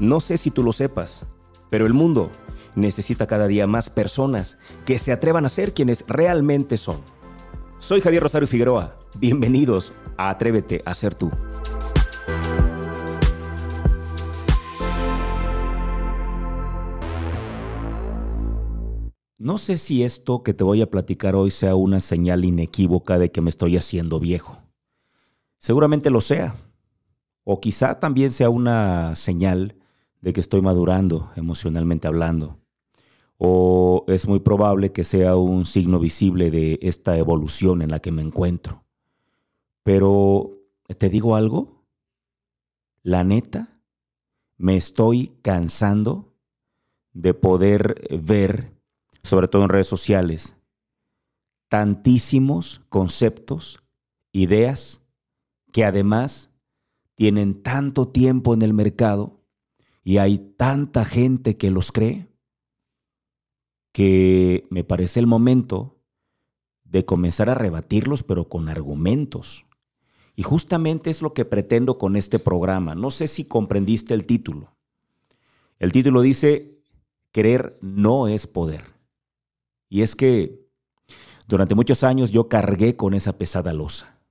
No 0.00 0.20
sé 0.20 0.36
si 0.36 0.52
tú 0.52 0.62
lo 0.62 0.72
sepas, 0.72 1.26
pero 1.70 1.84
el 1.84 1.92
mundo 1.92 2.30
necesita 2.76 3.26
cada 3.26 3.48
día 3.48 3.66
más 3.66 3.90
personas 3.90 4.56
que 4.84 4.96
se 4.96 5.10
atrevan 5.10 5.44
a 5.44 5.48
ser 5.48 5.74
quienes 5.74 6.04
realmente 6.06 6.76
son. 6.76 7.00
Soy 7.78 8.00
Javier 8.00 8.22
Rosario 8.22 8.46
Figueroa. 8.46 8.96
Bienvenidos 9.18 9.94
a 10.16 10.30
Atrévete 10.30 10.82
a 10.84 10.94
ser 10.94 11.16
tú. 11.16 11.32
No 19.40 19.58
sé 19.58 19.78
si 19.78 20.04
esto 20.04 20.44
que 20.44 20.54
te 20.54 20.62
voy 20.62 20.80
a 20.80 20.90
platicar 20.90 21.34
hoy 21.34 21.50
sea 21.50 21.74
una 21.74 21.98
señal 21.98 22.44
inequívoca 22.44 23.18
de 23.18 23.32
que 23.32 23.40
me 23.40 23.50
estoy 23.50 23.76
haciendo 23.76 24.20
viejo. 24.20 24.58
Seguramente 25.58 26.10
lo 26.10 26.20
sea. 26.20 26.54
O 27.42 27.60
quizá 27.60 27.98
también 27.98 28.30
sea 28.30 28.48
una 28.48 29.16
señal 29.16 29.74
de 30.20 30.32
que 30.32 30.40
estoy 30.40 30.60
madurando 30.60 31.30
emocionalmente 31.36 32.08
hablando. 32.08 32.58
O 33.36 34.04
es 34.08 34.26
muy 34.26 34.40
probable 34.40 34.90
que 34.92 35.04
sea 35.04 35.36
un 35.36 35.64
signo 35.64 36.00
visible 36.00 36.50
de 36.50 36.78
esta 36.82 37.16
evolución 37.16 37.82
en 37.82 37.90
la 37.90 38.00
que 38.00 38.10
me 38.10 38.22
encuentro. 38.22 38.84
Pero, 39.84 40.58
¿te 40.98 41.08
digo 41.08 41.36
algo? 41.36 41.86
La 43.02 43.22
neta, 43.22 43.80
me 44.56 44.76
estoy 44.76 45.32
cansando 45.42 46.34
de 47.12 47.32
poder 47.32 48.20
ver, 48.22 48.74
sobre 49.22 49.46
todo 49.48 49.62
en 49.62 49.68
redes 49.68 49.86
sociales, 49.86 50.56
tantísimos 51.68 52.82
conceptos, 52.88 53.82
ideas, 54.32 55.02
que 55.72 55.84
además 55.84 56.50
tienen 57.14 57.62
tanto 57.62 58.08
tiempo 58.08 58.54
en 58.54 58.62
el 58.62 58.74
mercado 58.74 59.37
y 60.08 60.16
hay 60.16 60.38
tanta 60.38 61.04
gente 61.04 61.58
que 61.58 61.70
los 61.70 61.92
cree 61.92 62.28
que 63.92 64.66
me 64.70 64.82
parece 64.82 65.20
el 65.20 65.26
momento 65.26 66.00
de 66.84 67.04
comenzar 67.04 67.50
a 67.50 67.54
rebatirlos, 67.54 68.22
pero 68.22 68.48
con 68.48 68.70
argumentos. 68.70 69.66
Y 70.34 70.44
justamente 70.44 71.10
es 71.10 71.20
lo 71.20 71.34
que 71.34 71.44
pretendo 71.44 71.98
con 71.98 72.16
este 72.16 72.38
programa. 72.38 72.94
No 72.94 73.10
sé 73.10 73.28
si 73.28 73.44
comprendiste 73.44 74.14
el 74.14 74.24
título. 74.24 74.78
El 75.78 75.92
título 75.92 76.22
dice, 76.22 76.80
querer 77.30 77.78
no 77.82 78.28
es 78.28 78.46
poder. 78.46 78.84
Y 79.90 80.00
es 80.00 80.16
que 80.16 80.70
durante 81.48 81.74
muchos 81.74 82.02
años 82.02 82.30
yo 82.30 82.48
cargué 82.48 82.96
con 82.96 83.12
esa 83.12 83.36
pesada 83.36 83.74
losa, 83.74 84.22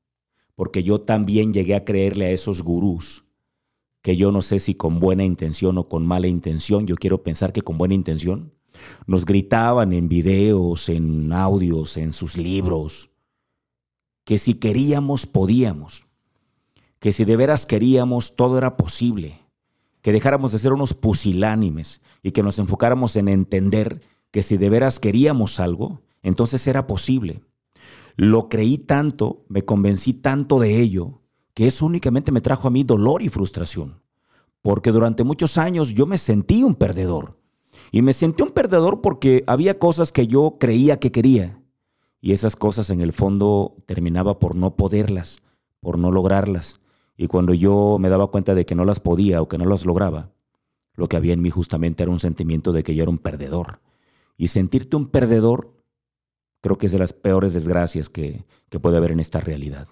porque 0.55 0.81
yo 0.81 1.01
también 1.01 1.53
llegué 1.53 1.75
a 1.75 1.85
creerle 1.85 2.25
a 2.25 2.31
esos 2.31 2.63
gurús 2.63 3.26
que 4.07 4.15
yo 4.15 4.31
no 4.31 4.41
sé 4.41 4.59
si 4.59 4.73
con 4.73 5.01
buena 5.01 5.25
intención 5.25 5.77
o 5.77 5.83
con 5.83 6.07
mala 6.07 6.27
intención, 6.27 6.87
yo 6.87 6.95
quiero 6.95 7.23
pensar 7.23 7.51
que 7.51 7.61
con 7.61 7.77
buena 7.77 7.93
intención, 7.93 8.53
nos 9.05 9.25
gritaban 9.25 9.91
en 9.91 10.07
videos, 10.07 10.87
en 10.87 11.33
audios, 11.33 11.97
en 11.97 12.13
sus 12.13 12.37
libros, 12.37 13.09
que 14.23 14.37
si 14.37 14.53
queríamos 14.53 15.25
podíamos, 15.25 16.05
que 16.99 17.11
si 17.11 17.25
de 17.25 17.35
veras 17.35 17.65
queríamos 17.65 18.37
todo 18.37 18.57
era 18.57 18.77
posible, 18.77 19.41
que 20.01 20.13
dejáramos 20.13 20.53
de 20.53 20.59
ser 20.59 20.71
unos 20.71 20.93
pusilánimes 20.93 21.99
y 22.23 22.31
que 22.31 22.43
nos 22.43 22.59
enfocáramos 22.59 23.17
en 23.17 23.27
entender 23.27 23.99
que 24.31 24.41
si 24.41 24.55
de 24.55 24.69
veras 24.69 25.01
queríamos 25.01 25.59
algo, 25.59 25.99
entonces 26.23 26.65
era 26.65 26.87
posible. 26.87 27.41
Lo 28.15 28.47
creí 28.47 28.77
tanto, 28.77 29.43
me 29.49 29.65
convencí 29.65 30.13
tanto 30.13 30.61
de 30.61 30.79
ello, 30.79 31.16
que 31.57 31.65
eso 31.65 31.87
únicamente 31.87 32.31
me 32.31 32.39
trajo 32.39 32.67
a 32.67 32.69
mí 32.69 32.83
dolor 32.83 33.23
y 33.23 33.29
frustración, 33.29 34.03
porque 34.61 34.91
durante 34.91 35.23
muchos 35.23 35.57
años 35.57 35.89
yo 35.89 36.05
me 36.05 36.19
sentí 36.19 36.61
un 36.61 36.75
perdedor. 36.75 37.39
Y 37.91 38.03
me 38.03 38.13
sentí 38.13 38.43
un 38.43 38.51
perdedor 38.51 39.01
porque 39.01 39.43
había 39.47 39.79
cosas 39.79 40.11
que 40.11 40.27
yo 40.27 40.57
creía 40.59 40.99
que 40.99 41.11
quería, 41.11 41.59
y 42.21 42.33
esas 42.33 42.55
cosas 42.55 42.91
en 42.91 43.01
el 43.01 43.11
fondo 43.11 43.75
terminaba 43.87 44.37
por 44.37 44.55
no 44.55 44.75
poderlas, 44.75 45.41
por 45.79 45.97
no 45.97 46.11
lograrlas. 46.11 46.79
Y 47.17 47.25
cuando 47.25 47.55
yo 47.55 47.97
me 47.99 48.09
daba 48.09 48.27
cuenta 48.27 48.53
de 48.53 48.67
que 48.67 48.75
no 48.75 48.85
las 48.85 48.99
podía 48.99 49.41
o 49.41 49.47
que 49.47 49.57
no 49.57 49.65
las 49.65 49.83
lograba, 49.83 50.29
lo 50.93 51.09
que 51.09 51.17
había 51.17 51.33
en 51.33 51.41
mí 51.41 51.49
justamente 51.49 52.03
era 52.03 52.11
un 52.11 52.19
sentimiento 52.19 52.71
de 52.71 52.83
que 52.83 52.93
yo 52.93 53.01
era 53.01 53.09
un 53.09 53.17
perdedor. 53.17 53.79
Y 54.37 54.49
sentirte 54.49 54.95
un 54.95 55.07
perdedor 55.07 55.73
creo 56.61 56.77
que 56.77 56.85
es 56.85 56.91
de 56.91 56.99
las 56.99 57.13
peores 57.13 57.55
desgracias 57.55 58.09
que, 58.09 58.45
que 58.69 58.79
puede 58.79 58.97
haber 58.97 59.09
en 59.09 59.21
esta 59.21 59.39
realidad. 59.39 59.87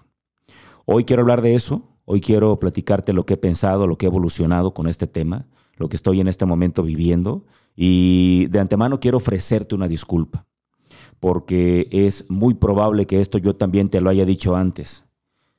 Hoy 0.88 1.02
quiero 1.02 1.22
hablar 1.22 1.42
de 1.42 1.56
eso, 1.56 1.82
hoy 2.04 2.20
quiero 2.20 2.56
platicarte 2.58 3.12
lo 3.12 3.26
que 3.26 3.34
he 3.34 3.36
pensado, 3.36 3.88
lo 3.88 3.98
que 3.98 4.06
he 4.06 4.08
evolucionado 4.08 4.72
con 4.72 4.86
este 4.86 5.08
tema, 5.08 5.48
lo 5.78 5.88
que 5.88 5.96
estoy 5.96 6.20
en 6.20 6.28
este 6.28 6.46
momento 6.46 6.84
viviendo 6.84 7.44
y 7.74 8.46
de 8.50 8.60
antemano 8.60 9.00
quiero 9.00 9.16
ofrecerte 9.16 9.74
una 9.74 9.88
disculpa, 9.88 10.46
porque 11.18 11.88
es 11.90 12.30
muy 12.30 12.54
probable 12.54 13.06
que 13.06 13.20
esto 13.20 13.38
yo 13.38 13.56
también 13.56 13.88
te 13.88 14.00
lo 14.00 14.10
haya 14.10 14.24
dicho 14.24 14.54
antes. 14.54 15.06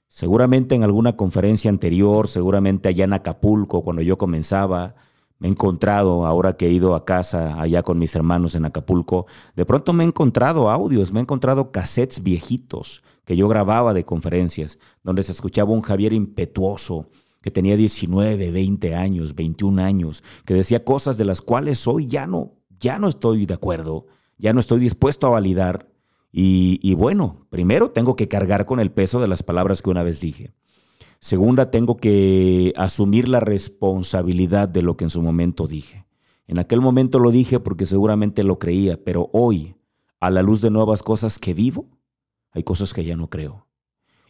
Seguramente 0.07 0.75
en 0.75 0.83
alguna 0.83 1.17
conferencia 1.17 1.69
anterior, 1.69 2.29
seguramente 2.29 2.88
allá 2.88 3.03
en 3.03 3.11
Acapulco, 3.11 3.83
cuando 3.83 4.01
yo 4.03 4.17
comenzaba, 4.17 4.95
me 5.39 5.49
he 5.49 5.51
encontrado, 5.51 6.25
ahora 6.25 6.55
que 6.55 6.67
he 6.67 6.71
ido 6.71 6.95
a 6.95 7.03
casa 7.03 7.59
allá 7.59 7.83
con 7.83 7.99
mis 7.99 8.15
hermanos 8.15 8.55
en 8.55 8.63
Acapulco, 8.63 9.25
de 9.57 9.65
pronto 9.65 9.91
me 9.91 10.05
he 10.05 10.07
encontrado 10.07 10.69
audios, 10.69 11.11
me 11.11 11.19
he 11.19 11.23
encontrado 11.23 11.73
cassettes 11.73 12.23
viejitos 12.23 13.03
que 13.27 13.35
yo 13.35 13.49
grababa 13.49 13.93
de 13.93 14.05
conferencias, 14.05 14.79
donde 15.03 15.21
se 15.21 15.33
escuchaba 15.33 15.71
un 15.71 15.81
Javier 15.81 16.13
impetuoso, 16.13 17.09
que 17.41 17.51
tenía 17.51 17.75
19, 17.75 18.51
20 18.51 18.95
años, 18.95 19.35
21 19.35 19.81
años, 19.81 20.23
que 20.45 20.53
decía 20.53 20.85
cosas 20.85 21.17
de 21.17 21.25
las 21.25 21.41
cuales 21.41 21.85
hoy 21.89 22.07
ya 22.07 22.25
no, 22.25 22.53
ya 22.79 22.97
no 22.99 23.09
estoy 23.09 23.45
de 23.45 23.53
acuerdo, 23.53 24.05
ya 24.38 24.53
no 24.53 24.61
estoy 24.61 24.79
dispuesto 24.79 25.27
a 25.27 25.31
validar. 25.31 25.89
Y, 26.31 26.79
y 26.81 26.93
bueno, 26.93 27.45
primero 27.49 27.91
tengo 27.91 28.15
que 28.15 28.29
cargar 28.29 28.65
con 28.65 28.79
el 28.79 28.91
peso 28.91 29.19
de 29.19 29.27
las 29.27 29.44
palabras 29.44 29.81
que 29.81 29.89
una 29.89 30.03
vez 30.03 30.21
dije. 30.21 30.53
Segunda, 31.19 31.69
tengo 31.69 31.97
que 31.97 32.71
asumir 32.77 33.27
la 33.27 33.41
responsabilidad 33.41 34.69
de 34.69 34.83
lo 34.83 34.95
que 34.95 35.03
en 35.03 35.09
su 35.09 35.21
momento 35.21 35.67
dije. 35.67 36.05
En 36.47 36.59
aquel 36.59 36.79
momento 36.79 37.19
lo 37.19 37.31
dije 37.31 37.59
porque 37.59 37.85
seguramente 37.85 38.45
lo 38.45 38.57
creía, 38.57 39.03
pero 39.03 39.29
hoy, 39.33 39.75
a 40.21 40.31
la 40.31 40.44
luz 40.44 40.61
de 40.61 40.71
nuevas 40.71 41.03
cosas 41.03 41.39
que 41.39 41.53
vivo, 41.53 41.97
hay 42.57 42.63
cosas 42.63 42.94
que 42.94 43.06
ya 43.06 43.16
no 43.16 43.29
creo. 43.29 43.68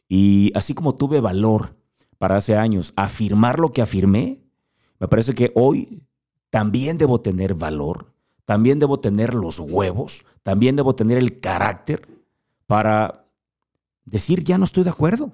Y 0.09 0.51
así 0.53 0.73
como 0.73 0.95
tuve 0.95 1.21
valor 1.21 1.77
para 2.17 2.35
hace 2.35 2.57
años 2.57 2.93
afirmar 2.97 3.59
lo 3.59 3.71
que 3.71 3.81
afirmé, 3.81 4.43
me 4.99 5.07
parece 5.07 5.33
que 5.33 5.51
hoy 5.55 6.03
también 6.49 6.97
debo 6.97 7.21
tener 7.21 7.53
valor, 7.53 8.13
también 8.43 8.79
debo 8.79 8.99
tener 8.99 9.33
los 9.33 9.59
huevos, 9.59 10.25
también 10.43 10.75
debo 10.75 10.93
tener 10.93 11.17
el 11.17 11.39
carácter 11.39 12.07
para 12.65 13.29
decir 14.03 14.43
ya 14.43 14.57
no 14.57 14.65
estoy 14.65 14.83
de 14.83 14.89
acuerdo. 14.89 15.33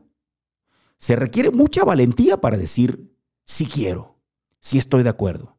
Se 0.97 1.15
requiere 1.15 1.49
mucha 1.49 1.83
valentía 1.83 2.39
para 2.39 2.57
decir 2.57 3.17
sí 3.43 3.65
quiero, 3.65 4.19
sí 4.59 4.77
estoy 4.77 5.01
de 5.01 5.09
acuerdo. 5.09 5.57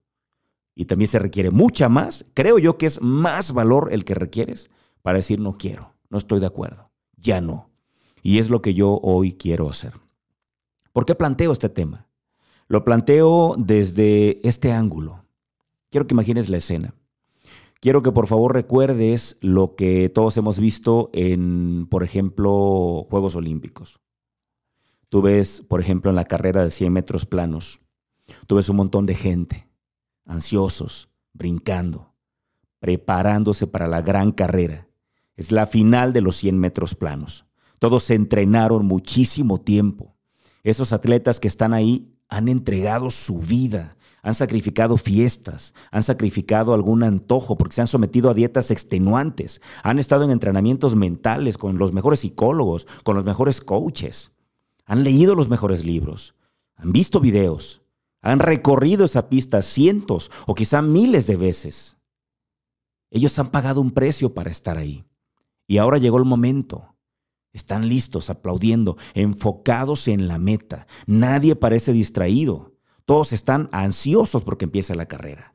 Y 0.77 0.85
también 0.85 1.09
se 1.09 1.19
requiere 1.19 1.51
mucha 1.51 1.89
más, 1.89 2.27
creo 2.33 2.59
yo 2.59 2.79
que 2.79 2.87
es 2.87 3.01
más 3.01 3.53
valor 3.53 3.89
el 3.93 4.05
que 4.05 4.15
requieres 4.15 4.71
para 5.03 5.19
decir 5.19 5.41
no 5.41 5.57
quiero, 5.57 5.95
no 6.11 6.19
estoy 6.19 6.39
de 6.39 6.47
acuerdo 6.47 6.94
ya 7.25 7.41
no. 7.41 7.71
Y 8.23 8.39
es 8.39 8.49
lo 8.49 8.63
que 8.63 8.75
yo 8.75 9.01
hoy 9.03 9.33
quiero 9.33 9.69
hacer. 9.69 9.95
¿Por 10.93 11.05
qué 11.05 11.17
planteo 11.17 11.51
este 11.51 11.69
tema? 11.69 12.07
Lo 12.69 12.85
planteo 12.85 13.57
desde 13.59 14.47
este 14.47 14.71
ángulo. 14.71 15.25
Quiero 15.91 16.07
que 16.07 16.15
imagines 16.15 16.49
la 16.49 16.59
escena. 16.59 16.95
Quiero 17.81 18.03
que 18.03 18.13
por 18.13 18.27
favor 18.27 18.55
recuerdes 18.55 19.37
lo 19.41 19.75
que 19.75 20.09
todos 20.09 20.37
hemos 20.37 20.59
visto 20.61 21.11
en, 21.13 21.87
por 21.91 22.03
ejemplo, 22.03 23.07
Juegos 23.11 23.37
Olímpicos. 23.37 24.01
Tú 25.11 25.21
ves, 25.21 25.63
por 25.69 25.81
ejemplo, 25.81 26.11
en 26.11 26.17
la 26.17 26.25
carrera 26.25 26.65
de 26.65 26.71
100 26.71 26.93
metros 26.93 27.27
planos, 27.27 27.81
tú 28.47 28.57
ves 28.57 28.69
un 28.69 28.77
montón 28.77 29.05
de 29.07 29.15
gente, 29.15 29.69
ansiosos, 30.25 31.11
brincando, 31.35 32.15
preparándose 32.79 33.67
para 33.67 33.87
la 33.87 34.01
gran 34.01 34.33
carrera. 34.33 34.89
Es 35.37 35.53
la 35.53 35.67
final 35.67 36.13
de 36.13 36.21
los 36.21 36.37
100 36.37 36.59
metros 36.59 36.95
planos. 36.95 37.47
Todos 37.79 38.05
se 38.05 38.15
entrenaron 38.15 38.87
muchísimo 38.87 39.61
tiempo. 39.61 40.17
Esos 40.63 40.93
atletas 40.93 41.41
que 41.41 41.49
están 41.49 41.75
ahí 41.75 42.15
han 42.29 42.49
entregado 42.49 43.11
su 43.11 43.39
vida, 43.39 43.97
han 44.23 44.35
sacrificado 44.35 44.97
fiestas, 44.97 45.75
han 45.91 46.03
sacrificado 46.03 46.73
algún 46.73 47.03
antojo 47.03 47.59
porque 47.59 47.75
se 47.75 47.83
han 47.83 47.87
sometido 47.87 48.31
a 48.31 48.35
dietas 48.35 48.71
extenuantes, 48.71 49.61
han 49.83 49.99
estado 49.99 50.25
en 50.25 50.31
entrenamientos 50.31 50.95
mentales 50.95 51.59
con 51.59 51.77
los 51.77 51.93
mejores 51.93 52.21
psicólogos, 52.21 52.87
con 53.05 53.17
los 53.17 53.25
mejores 53.25 53.61
coaches, 53.61 54.33
han 54.87 55.05
leído 55.05 55.35
los 55.35 55.49
mejores 55.49 55.85
libros, 55.85 56.35
han 56.77 56.93
visto 56.93 57.21
videos, 57.21 57.83
han 58.23 58.39
recorrido 58.39 59.05
esa 59.05 59.29
pista 59.29 59.61
cientos 59.61 60.31
o 60.47 60.55
quizá 60.55 60.81
miles 60.81 61.27
de 61.27 61.37
veces. 61.37 61.97
Ellos 63.11 63.39
han 63.39 63.51
pagado 63.51 63.83
un 63.83 63.91
precio 63.91 64.33
para 64.33 64.51
estar 64.51 64.79
ahí. 64.79 65.05
Y 65.67 65.79
ahora 65.79 65.99
llegó 65.99 66.19
el 66.19 66.25
momento. 66.25 66.95
Están 67.53 67.89
listos, 67.89 68.31
aplaudiendo, 68.31 68.97
enfocados 69.15 70.09
en 70.09 70.27
la 70.27 70.39
meta. 70.39 70.87
Nadie 71.07 71.55
parece 71.55 71.93
distraído. 71.93 72.75
Todos 73.05 73.33
están 73.33 73.69
ansiosos 73.71 74.43
porque 74.43 74.65
empieza 74.65 74.95
la 74.95 75.07
carrera. 75.07 75.55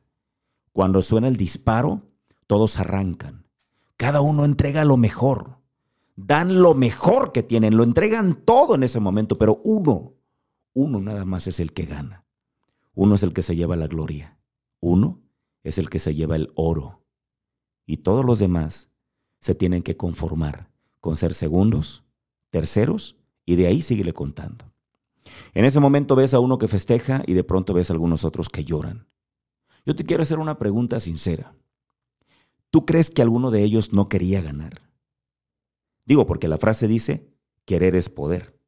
Cuando 0.72 1.02
suena 1.02 1.28
el 1.28 1.36
disparo, 1.36 2.02
todos 2.46 2.78
arrancan. 2.78 3.46
Cada 3.96 4.20
uno 4.22 4.44
entrega 4.44 4.84
lo 4.84 4.96
mejor. 4.96 5.58
Dan 6.16 6.62
lo 6.62 6.74
mejor 6.74 7.32
que 7.32 7.42
tienen, 7.42 7.76
lo 7.76 7.82
entregan 7.82 8.44
todo 8.44 8.74
en 8.74 8.82
ese 8.82 9.00
momento, 9.00 9.38
pero 9.38 9.60
uno, 9.64 10.14
uno 10.74 11.00
nada 11.00 11.24
más 11.24 11.46
es 11.46 11.60
el 11.60 11.72
que 11.72 11.86
gana. 11.86 12.24
Uno 12.94 13.14
es 13.14 13.22
el 13.22 13.32
que 13.32 13.42
se 13.42 13.56
lleva 13.56 13.76
la 13.76 13.86
gloria. 13.86 14.38
Uno 14.80 15.22
es 15.62 15.78
el 15.78 15.90
que 15.90 15.98
se 15.98 16.14
lleva 16.14 16.36
el 16.36 16.50
oro. 16.56 17.04
Y 17.86 17.98
todos 17.98 18.24
los 18.24 18.38
demás 18.38 18.89
se 19.40 19.54
tienen 19.54 19.82
que 19.82 19.96
conformar 19.96 20.70
con 21.00 21.16
ser 21.16 21.34
segundos, 21.34 22.04
terceros, 22.50 23.16
y 23.46 23.56
de 23.56 23.66
ahí 23.66 23.82
síguele 23.82 24.12
contando. 24.12 24.70
En 25.54 25.64
ese 25.64 25.80
momento 25.80 26.14
ves 26.14 26.34
a 26.34 26.40
uno 26.40 26.58
que 26.58 26.68
festeja 26.68 27.22
y 27.26 27.34
de 27.34 27.44
pronto 27.44 27.74
ves 27.74 27.90
a 27.90 27.94
algunos 27.94 28.24
otros 28.24 28.48
que 28.48 28.64
lloran. 28.64 29.06
Yo 29.84 29.96
te 29.96 30.04
quiero 30.04 30.22
hacer 30.22 30.38
una 30.38 30.58
pregunta 30.58 31.00
sincera. 31.00 31.54
¿Tú 32.70 32.86
crees 32.86 33.10
que 33.10 33.22
alguno 33.22 33.50
de 33.50 33.62
ellos 33.64 33.92
no 33.92 34.08
quería 34.08 34.42
ganar? 34.42 34.82
Digo, 36.04 36.26
porque 36.26 36.48
la 36.48 36.58
frase 36.58 36.86
dice, 36.86 37.28
querer 37.64 37.96
es 37.96 38.08
poder. 38.08 38.58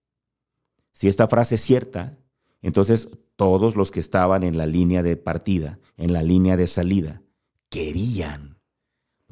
Si 0.92 1.08
esta 1.08 1.28
frase 1.28 1.56
es 1.56 1.60
cierta, 1.60 2.18
entonces 2.60 3.08
todos 3.36 3.76
los 3.76 3.90
que 3.90 4.00
estaban 4.00 4.42
en 4.42 4.56
la 4.56 4.66
línea 4.66 5.02
de 5.02 5.16
partida, 5.16 5.78
en 5.96 6.12
la 6.12 6.22
línea 6.22 6.56
de 6.56 6.66
salida, 6.66 7.22
querían, 7.68 8.51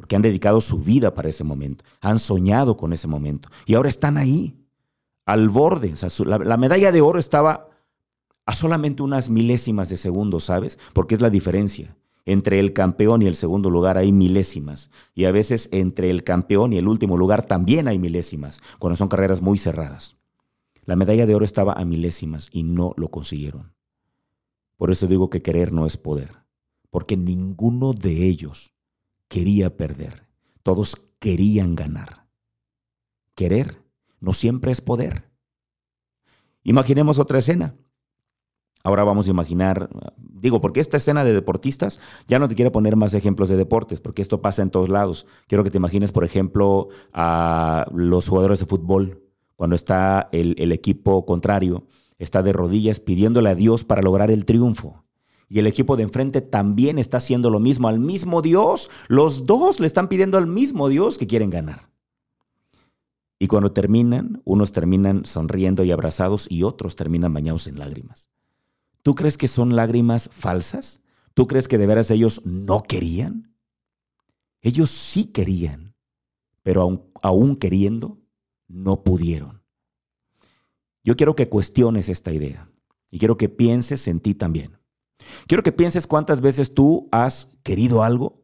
porque 0.00 0.16
han 0.16 0.22
dedicado 0.22 0.62
su 0.62 0.78
vida 0.78 1.14
para 1.14 1.28
ese 1.28 1.44
momento, 1.44 1.84
han 2.00 2.18
soñado 2.18 2.78
con 2.78 2.94
ese 2.94 3.06
momento 3.06 3.50
y 3.66 3.74
ahora 3.74 3.90
están 3.90 4.16
ahí 4.16 4.56
al 5.26 5.50
borde. 5.50 5.92
la, 6.24 6.56
medalla 6.56 6.90
de 6.90 7.02
oro 7.02 7.18
estaba 7.18 7.68
a 8.46 8.54
solamente 8.54 9.02
unas 9.02 9.28
milésimas 9.28 9.90
de 9.90 9.98
segundo, 9.98 10.40
¿sabes? 10.40 10.78
Porque 10.94 11.14
es 11.14 11.20
la 11.20 11.28
diferencia. 11.28 11.96
Entre 12.24 12.60
el 12.60 12.72
campeón 12.72 13.20
y 13.20 13.26
el 13.26 13.36
segundo 13.36 13.68
lugar 13.68 13.98
hay 13.98 14.10
milésimas. 14.10 14.90
Y 15.14 15.26
a 15.26 15.32
veces 15.32 15.68
entre 15.70 16.08
el 16.08 16.24
campeón 16.24 16.72
y 16.72 16.78
el 16.78 16.88
último 16.88 17.18
lugar 17.18 17.46
también 17.46 17.86
hay 17.86 17.98
milésimas, 17.98 18.62
cuando 18.78 18.96
son 18.96 19.08
carreras 19.08 19.42
muy 19.42 19.58
cerradas. 19.58 20.16
La 20.86 20.96
medalla 20.96 21.26
de 21.26 21.34
oro 21.34 21.44
estaba 21.44 21.74
a 21.74 21.84
milésimas 21.84 22.48
y 22.52 22.62
no 22.62 22.94
lo 22.96 23.08
consiguieron. 23.08 23.74
Por 24.78 24.90
eso 24.90 25.06
digo 25.06 25.28
que 25.28 25.42
querer 25.42 25.72
no 25.72 25.84
es 25.84 25.98
poder, 25.98 26.30
porque 26.88 27.18
ninguno 27.18 27.92
de 27.92 28.26
ellos 28.26 28.72
quería 29.30 29.76
perder. 29.76 30.26
Todos 30.62 30.96
querían 31.18 31.74
ganar. 31.74 32.26
Querer 33.34 33.82
no 34.18 34.34
siempre 34.34 34.72
es 34.72 34.82
poder. 34.82 35.30
Imaginemos 36.62 37.18
otra 37.18 37.38
escena. 37.38 37.76
Ahora 38.82 39.04
vamos 39.04 39.28
a 39.28 39.30
imaginar, 39.30 39.88
digo, 40.18 40.60
porque 40.60 40.80
esta 40.80 40.96
escena 40.96 41.22
de 41.22 41.32
deportistas, 41.32 42.00
ya 42.26 42.38
no 42.38 42.48
te 42.48 42.54
quiero 42.54 42.72
poner 42.72 42.96
más 42.96 43.14
ejemplos 43.14 43.48
de 43.48 43.56
deportes, 43.56 44.00
porque 44.00 44.22
esto 44.22 44.40
pasa 44.42 44.62
en 44.62 44.70
todos 44.70 44.88
lados. 44.88 45.26
Quiero 45.46 45.64
que 45.64 45.70
te 45.70 45.78
imagines, 45.78 46.12
por 46.12 46.24
ejemplo, 46.24 46.88
a 47.12 47.86
los 47.94 48.28
jugadores 48.28 48.58
de 48.58 48.66
fútbol, 48.66 49.22
cuando 49.54 49.76
está 49.76 50.28
el, 50.32 50.54
el 50.58 50.72
equipo 50.72 51.24
contrario, 51.24 51.86
está 52.18 52.42
de 52.42 52.54
rodillas 52.54 53.00
pidiéndole 53.00 53.50
a 53.50 53.54
Dios 53.54 53.84
para 53.84 54.02
lograr 54.02 54.30
el 54.30 54.46
triunfo. 54.46 55.04
Y 55.50 55.58
el 55.58 55.66
equipo 55.66 55.96
de 55.96 56.04
enfrente 56.04 56.40
también 56.40 56.96
está 56.96 57.16
haciendo 57.16 57.50
lo 57.50 57.58
mismo 57.58 57.88
al 57.88 57.98
mismo 57.98 58.40
Dios. 58.40 58.88
Los 59.08 59.46
dos 59.46 59.80
le 59.80 59.88
están 59.88 60.08
pidiendo 60.08 60.38
al 60.38 60.46
mismo 60.46 60.88
Dios 60.88 61.18
que 61.18 61.26
quieren 61.26 61.50
ganar. 61.50 61.90
Y 63.36 63.48
cuando 63.48 63.72
terminan, 63.72 64.40
unos 64.44 64.70
terminan 64.70 65.24
sonriendo 65.24 65.82
y 65.82 65.90
abrazados 65.90 66.46
y 66.48 66.62
otros 66.62 66.94
terminan 66.94 67.34
bañados 67.34 67.66
en 67.66 67.80
lágrimas. 67.80 68.28
¿Tú 69.02 69.16
crees 69.16 69.36
que 69.36 69.48
son 69.48 69.74
lágrimas 69.74 70.30
falsas? 70.32 71.00
¿Tú 71.34 71.48
crees 71.48 71.66
que 71.66 71.78
de 71.78 71.86
veras 71.86 72.12
ellos 72.12 72.42
no 72.44 72.84
querían? 72.84 73.56
Ellos 74.62 74.90
sí 74.90 75.24
querían, 75.24 75.96
pero 76.62 77.08
aún, 77.22 77.56
queriendo, 77.56 78.18
no 78.68 79.02
pudieron. 79.02 79.62
Yo 81.02 81.16
quiero 81.16 81.34
que 81.34 81.48
cuestiones 81.48 82.08
esta 82.08 82.30
idea 82.30 82.70
y 83.10 83.18
quiero 83.18 83.36
que 83.36 83.48
pienses 83.48 84.06
en 84.06 84.20
ti 84.20 84.34
también. 84.34 84.79
Quiero 85.46 85.62
que 85.62 85.72
pienses 85.72 86.06
cuántas 86.06 86.40
veces 86.40 86.74
tú 86.74 87.08
has 87.12 87.48
querido 87.62 88.02
algo 88.02 88.42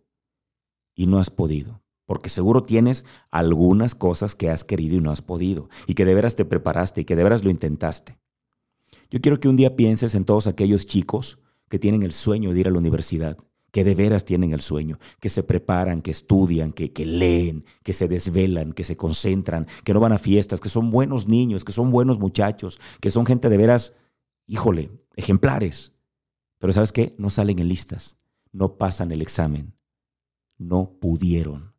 y 0.94 1.06
no 1.06 1.18
has 1.18 1.30
podido 1.30 1.82
porque 2.06 2.28
seguro 2.28 2.62
tienes 2.62 3.04
algunas 3.30 3.94
cosas 3.94 4.34
que 4.34 4.48
has 4.48 4.64
querido 4.64 4.96
y 4.96 5.00
no 5.00 5.10
has 5.10 5.22
podido, 5.22 5.68
y 5.86 5.94
que 5.94 6.04
de 6.04 6.14
veras 6.14 6.36
te 6.36 6.44
preparaste 6.44 7.02
y 7.02 7.04
que 7.04 7.16
de 7.16 7.24
veras 7.24 7.44
lo 7.44 7.50
intentaste. 7.50 8.18
Yo 9.10 9.20
quiero 9.20 9.40
que 9.40 9.48
un 9.48 9.56
día 9.56 9.76
pienses 9.76 10.14
en 10.14 10.24
todos 10.24 10.46
aquellos 10.46 10.86
chicos 10.86 11.38
que 11.68 11.78
tienen 11.78 12.02
el 12.02 12.12
sueño 12.12 12.52
de 12.52 12.60
ir 12.60 12.68
a 12.68 12.70
la 12.70 12.78
universidad, 12.78 13.36
que 13.72 13.84
de 13.84 13.94
veras 13.94 14.24
tienen 14.24 14.52
el 14.52 14.60
sueño, 14.60 14.98
que 15.20 15.28
se 15.28 15.42
preparan, 15.42 16.00
que 16.00 16.12
estudian, 16.12 16.72
que, 16.72 16.90
leen, 17.04 17.64
que 17.82 17.92
se 17.92 18.08
desvelan, 18.08 18.72
que 18.72 18.84
se 18.84 18.96
concentran, 18.96 19.66
que 19.84 19.92
no 19.92 20.00
van 20.00 20.12
a 20.12 20.18
fiestas, 20.18 20.60
que 20.60 20.68
son 20.68 20.90
buenos 20.90 21.28
niños, 21.28 21.64
que 21.64 21.72
son 21.72 21.90
buenos 21.90 22.18
muchachos, 22.18 22.80
que 23.00 23.10
son 23.10 23.26
gente 23.26 23.48
de 23.48 23.56
veras, 23.56 23.94
híjole, 24.46 24.90
ejemplares. 25.16 25.92
Pero 26.58 26.72
¿sabes 26.72 26.92
qué? 26.92 27.14
No 27.18 27.30
salen 27.30 27.58
en 27.58 27.68
listas, 27.68 28.18
no 28.52 28.76
pasan 28.76 29.12
el 29.12 29.22
examen, 29.22 29.74
no 30.58 30.98
pudieron. 31.00 31.74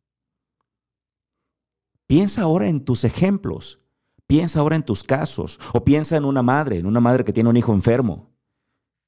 Piensa 2.06 2.42
ahora 2.42 2.68
en 2.68 2.84
tus 2.84 3.04
ejemplos. 3.04 3.80
Piensa 4.26 4.60
ahora 4.60 4.76
en 4.76 4.82
tus 4.82 5.04
casos. 5.04 5.60
O 5.74 5.84
piensa 5.84 6.16
en 6.16 6.24
una 6.24 6.42
madre, 6.42 6.78
en 6.78 6.86
una 6.86 7.00
madre 7.00 7.24
que 7.24 7.34
tiene 7.34 7.50
un 7.50 7.56
hijo 7.56 7.74
enfermo. 7.74 8.30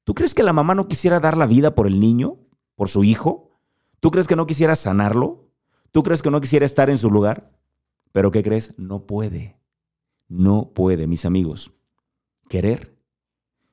¿Tú 0.03 0.13
crees 0.13 0.35
que 0.35 0.43
la 0.43 0.53
mamá 0.53 0.75
no 0.75 0.87
quisiera 0.87 1.19
dar 1.19 1.35
la 1.35 1.47
vida 1.47 1.73
por 1.73 1.87
el 1.87 1.99
niño? 1.99 2.37
¿Por 2.75 2.89
su 2.89 3.03
hijo? 3.03 3.59
¿Tú 3.99 4.11
crees 4.11 4.27
que 4.27 4.35
no 4.35 4.45
quisiera 4.45 4.75
sanarlo? 4.75 5.51
¿Tú 5.91 6.03
crees 6.03 6.21
que 6.21 6.31
no 6.31 6.41
quisiera 6.41 6.65
estar 6.65 6.89
en 6.89 6.97
su 6.97 7.09
lugar? 7.09 7.51
Pero 8.11 8.31
¿qué 8.31 8.43
crees? 8.43 8.77
No 8.77 9.05
puede. 9.05 9.59
No 10.27 10.71
puede, 10.73 11.07
mis 11.07 11.25
amigos. 11.25 11.71
Querer 12.49 12.97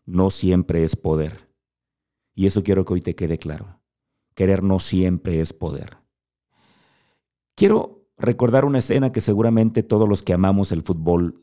no 0.07 0.31
siempre 0.31 0.85
es 0.85 0.97
poder. 0.97 1.48
Y 2.39 2.47
eso 2.47 2.63
quiero 2.63 2.85
que 2.85 2.93
hoy 2.93 3.01
te 3.01 3.17
quede 3.17 3.37
claro. 3.37 3.81
Querer 4.37 4.63
no 4.63 4.79
siempre 4.79 5.41
es 5.41 5.53
poder. 5.53 5.97
Quiero 7.57 8.07
recordar 8.17 8.65
una 8.65 8.79
escena 8.79 9.11
que 9.11 9.21
seguramente 9.21 9.83
todos 9.83 10.09
los 10.09 10.23
que 10.23 10.35
amamos 10.35 10.71
el 10.71 10.83
fútbol 10.83 11.43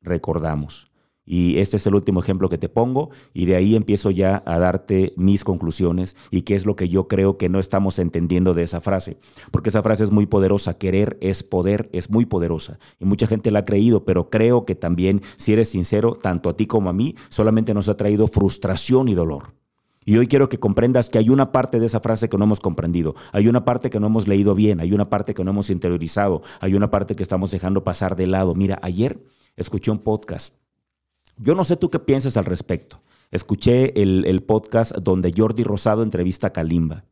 recordamos. 0.00 0.90
Y 1.24 1.58
este 1.58 1.76
es 1.76 1.86
el 1.86 1.94
último 1.94 2.18
ejemplo 2.18 2.48
que 2.48 2.58
te 2.58 2.68
pongo 2.68 3.10
y 3.34 3.46
de 3.46 3.54
ahí 3.54 3.76
empiezo 3.76 4.10
ya 4.10 4.42
a 4.46 4.58
darte 4.58 5.14
mis 5.16 5.44
conclusiones 5.44 6.16
y 6.32 6.42
qué 6.42 6.56
es 6.56 6.66
lo 6.66 6.74
que 6.74 6.88
yo 6.88 7.06
creo 7.06 7.38
que 7.38 7.48
no 7.48 7.60
estamos 7.60 8.00
entendiendo 8.00 8.52
de 8.52 8.64
esa 8.64 8.80
frase. 8.80 9.18
Porque 9.52 9.68
esa 9.68 9.84
frase 9.84 10.02
es 10.02 10.10
muy 10.10 10.26
poderosa, 10.26 10.76
querer 10.76 11.18
es 11.20 11.44
poder, 11.44 11.88
es 11.92 12.10
muy 12.10 12.26
poderosa. 12.26 12.80
Y 12.98 13.04
mucha 13.04 13.28
gente 13.28 13.52
la 13.52 13.60
ha 13.60 13.64
creído, 13.64 14.04
pero 14.04 14.28
creo 14.28 14.64
que 14.64 14.74
también, 14.74 15.22
si 15.36 15.52
eres 15.52 15.68
sincero, 15.68 16.14
tanto 16.20 16.48
a 16.48 16.56
ti 16.56 16.66
como 16.66 16.90
a 16.90 16.92
mí, 16.92 17.14
solamente 17.28 17.74
nos 17.74 17.88
ha 17.88 17.96
traído 17.96 18.26
frustración 18.26 19.06
y 19.06 19.14
dolor. 19.14 19.54
Y 20.08 20.16
hoy 20.18 20.28
quiero 20.28 20.48
que 20.48 20.60
comprendas 20.60 21.10
que 21.10 21.18
hay 21.18 21.30
una 21.30 21.50
parte 21.50 21.80
de 21.80 21.86
esa 21.86 21.98
frase 21.98 22.28
que 22.28 22.38
no 22.38 22.44
hemos 22.44 22.60
comprendido, 22.60 23.16
hay 23.32 23.48
una 23.48 23.64
parte 23.64 23.90
que 23.90 23.98
no 23.98 24.06
hemos 24.06 24.28
leído 24.28 24.54
bien, 24.54 24.80
hay 24.80 24.92
una 24.92 25.10
parte 25.10 25.34
que 25.34 25.42
no 25.42 25.50
hemos 25.50 25.68
interiorizado, 25.68 26.42
hay 26.60 26.74
una 26.74 26.92
parte 26.92 27.16
que 27.16 27.24
estamos 27.24 27.50
dejando 27.50 27.82
pasar 27.82 28.14
de 28.14 28.28
lado. 28.28 28.54
Mira, 28.54 28.78
ayer 28.82 29.20
escuché 29.56 29.90
un 29.90 29.98
podcast. 29.98 30.54
Yo 31.36 31.56
no 31.56 31.64
sé 31.64 31.76
tú 31.76 31.90
qué 31.90 31.98
piensas 31.98 32.36
al 32.36 32.44
respecto. 32.44 33.02
Escuché 33.32 34.00
el, 34.00 34.42
podcast 34.44 34.94
donde 34.94 35.34
Jordi 35.36 35.64
Rosado 35.64 36.04
entrevista 36.04 36.46
a 36.46 36.52
Kalimba. 36.52 37.04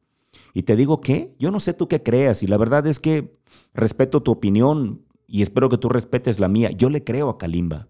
Y 0.53 0.63
te 0.63 0.77
digo 0.77 1.01
que 1.01 1.35
yo 1.41 1.51
no 1.51 1.59
sé 1.59 1.75
tú 1.75 1.89
qué 1.89 2.01
creas 2.01 2.45
y 2.45 2.47
la 2.47 2.57
verdad 2.57 2.87
es 2.87 3.01
que 3.01 3.37
respeto 3.75 4.23
tu 4.23 4.31
opinión 4.31 5.03
y 5.27 5.43
espero 5.43 5.69
que 5.69 5.79
tú 5.79 5.89
respetes 5.89 6.39
la 6.39 6.47
mía. 6.47 6.71
Yo 6.71 6.91
le 6.91 7.03
creo 7.03 7.29
a 7.29 7.39
Kalimba. 7.39 7.89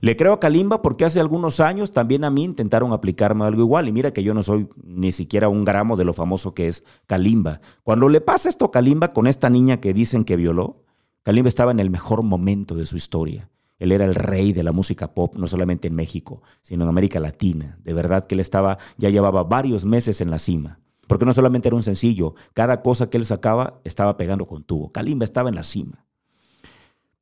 Le 0.00 0.16
creo 0.16 0.32
a 0.32 0.40
Kalimba 0.40 0.82
porque 0.82 1.04
hace 1.04 1.20
algunos 1.20 1.60
años 1.60 1.92
también 1.92 2.24
a 2.24 2.30
mí 2.30 2.44
intentaron 2.44 2.92
aplicarme 2.92 3.44
algo 3.44 3.62
igual. 3.62 3.88
Y 3.88 3.92
mira 3.92 4.12
que 4.12 4.22
yo 4.22 4.34
no 4.34 4.42
soy 4.42 4.68
ni 4.82 5.12
siquiera 5.12 5.48
un 5.48 5.64
gramo 5.64 5.96
de 5.96 6.04
lo 6.04 6.14
famoso 6.14 6.54
que 6.54 6.68
es 6.68 6.84
Kalimba. 7.06 7.60
Cuando 7.82 8.08
le 8.08 8.20
pasa 8.20 8.48
esto 8.48 8.66
a 8.66 8.70
Kalimba 8.70 9.12
con 9.12 9.26
esta 9.26 9.50
niña 9.50 9.80
que 9.80 9.94
dicen 9.94 10.24
que 10.24 10.36
violó, 10.36 10.82
Kalimba 11.22 11.48
estaba 11.48 11.72
en 11.72 11.80
el 11.80 11.90
mejor 11.90 12.22
momento 12.22 12.74
de 12.74 12.86
su 12.86 12.96
historia. 12.96 13.50
Él 13.78 13.92
era 13.92 14.04
el 14.04 14.14
rey 14.14 14.52
de 14.52 14.62
la 14.62 14.72
música 14.72 15.14
pop, 15.14 15.34
no 15.36 15.48
solamente 15.48 15.88
en 15.88 15.94
México, 15.94 16.42
sino 16.62 16.84
en 16.84 16.90
América 16.90 17.18
Latina. 17.20 17.78
De 17.82 17.92
verdad 17.92 18.26
que 18.26 18.34
él 18.34 18.40
estaba, 18.40 18.78
ya 18.98 19.10
llevaba 19.10 19.42
varios 19.44 19.84
meses 19.84 20.20
en 20.20 20.30
la 20.30 20.38
cima. 20.38 20.80
Porque 21.06 21.26
no 21.26 21.34
solamente 21.34 21.68
era 21.68 21.76
un 21.76 21.82
sencillo, 21.82 22.34
cada 22.52 22.82
cosa 22.82 23.10
que 23.10 23.16
él 23.16 23.24
sacaba 23.24 23.80
estaba 23.84 24.16
pegando 24.16 24.46
con 24.46 24.64
tubo. 24.64 24.90
Kalimba 24.90 25.24
estaba 25.24 25.48
en 25.48 25.56
la 25.56 25.62
cima. 25.62 26.03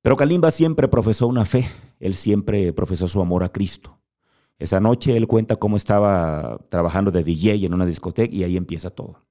Pero 0.03 0.17
Kalimba 0.17 0.51
siempre 0.51 0.89
profesó 0.89 1.27
una 1.27 1.45
fe, 1.45 1.67
él 2.01 2.15
siempre 2.15 2.73
profesó 2.73 3.07
su 3.09 3.21
amor 3.21 3.45
a 3.45 3.51
Cristo. 3.51 4.01
Esa 4.59 4.81
noche 4.81 5.17
él 5.17 5.27
cuenta 5.27 5.57
cómo 5.57 5.77
estaba 5.77 6.61
trabajando 6.69 7.11
de 7.11 7.25
DJ 7.25 7.65
en 7.65 7.75
una 7.75 7.87
discoteca 7.87 8.35
y 8.35 8.45
ahí 8.45 8.57
empieza 8.57 8.91
todo. 8.91 9.25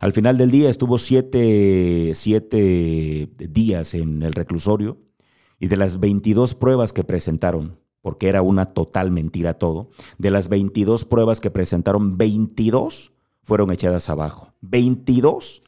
Al 0.00 0.12
final 0.12 0.38
del 0.38 0.50
día 0.50 0.70
estuvo 0.70 0.98
siete, 0.98 2.12
siete 2.14 3.28
días 3.36 3.94
en 3.94 4.22
el 4.22 4.32
reclusorio 4.32 4.98
y 5.60 5.68
de 5.68 5.76
las 5.76 6.00
22 6.00 6.54
pruebas 6.54 6.92
que 6.92 7.04
presentaron 7.04 7.78
porque 8.04 8.28
era 8.28 8.42
una 8.42 8.66
total 8.66 9.10
mentira 9.10 9.54
todo. 9.54 9.88
De 10.18 10.30
las 10.30 10.48
22 10.48 11.06
pruebas 11.06 11.40
que 11.40 11.50
presentaron, 11.50 12.18
22 12.18 13.12
fueron 13.42 13.72
echadas 13.72 14.10
abajo. 14.10 14.52
22 14.60 15.62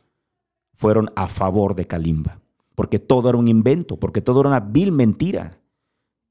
fueron 0.75 1.09
a 1.17 1.29
favor 1.29 1.75
de 1.75 1.87
Kalimba, 1.87 2.43
porque 2.77 3.01
todo 3.01 3.29
era 3.29 3.39
un 3.39 3.49
invento, 3.49 3.99
porque 3.99 4.21
todo 4.21 4.41
era 4.41 4.51
una 4.51 4.61
vil 4.61 4.93
mentira. 4.93 5.59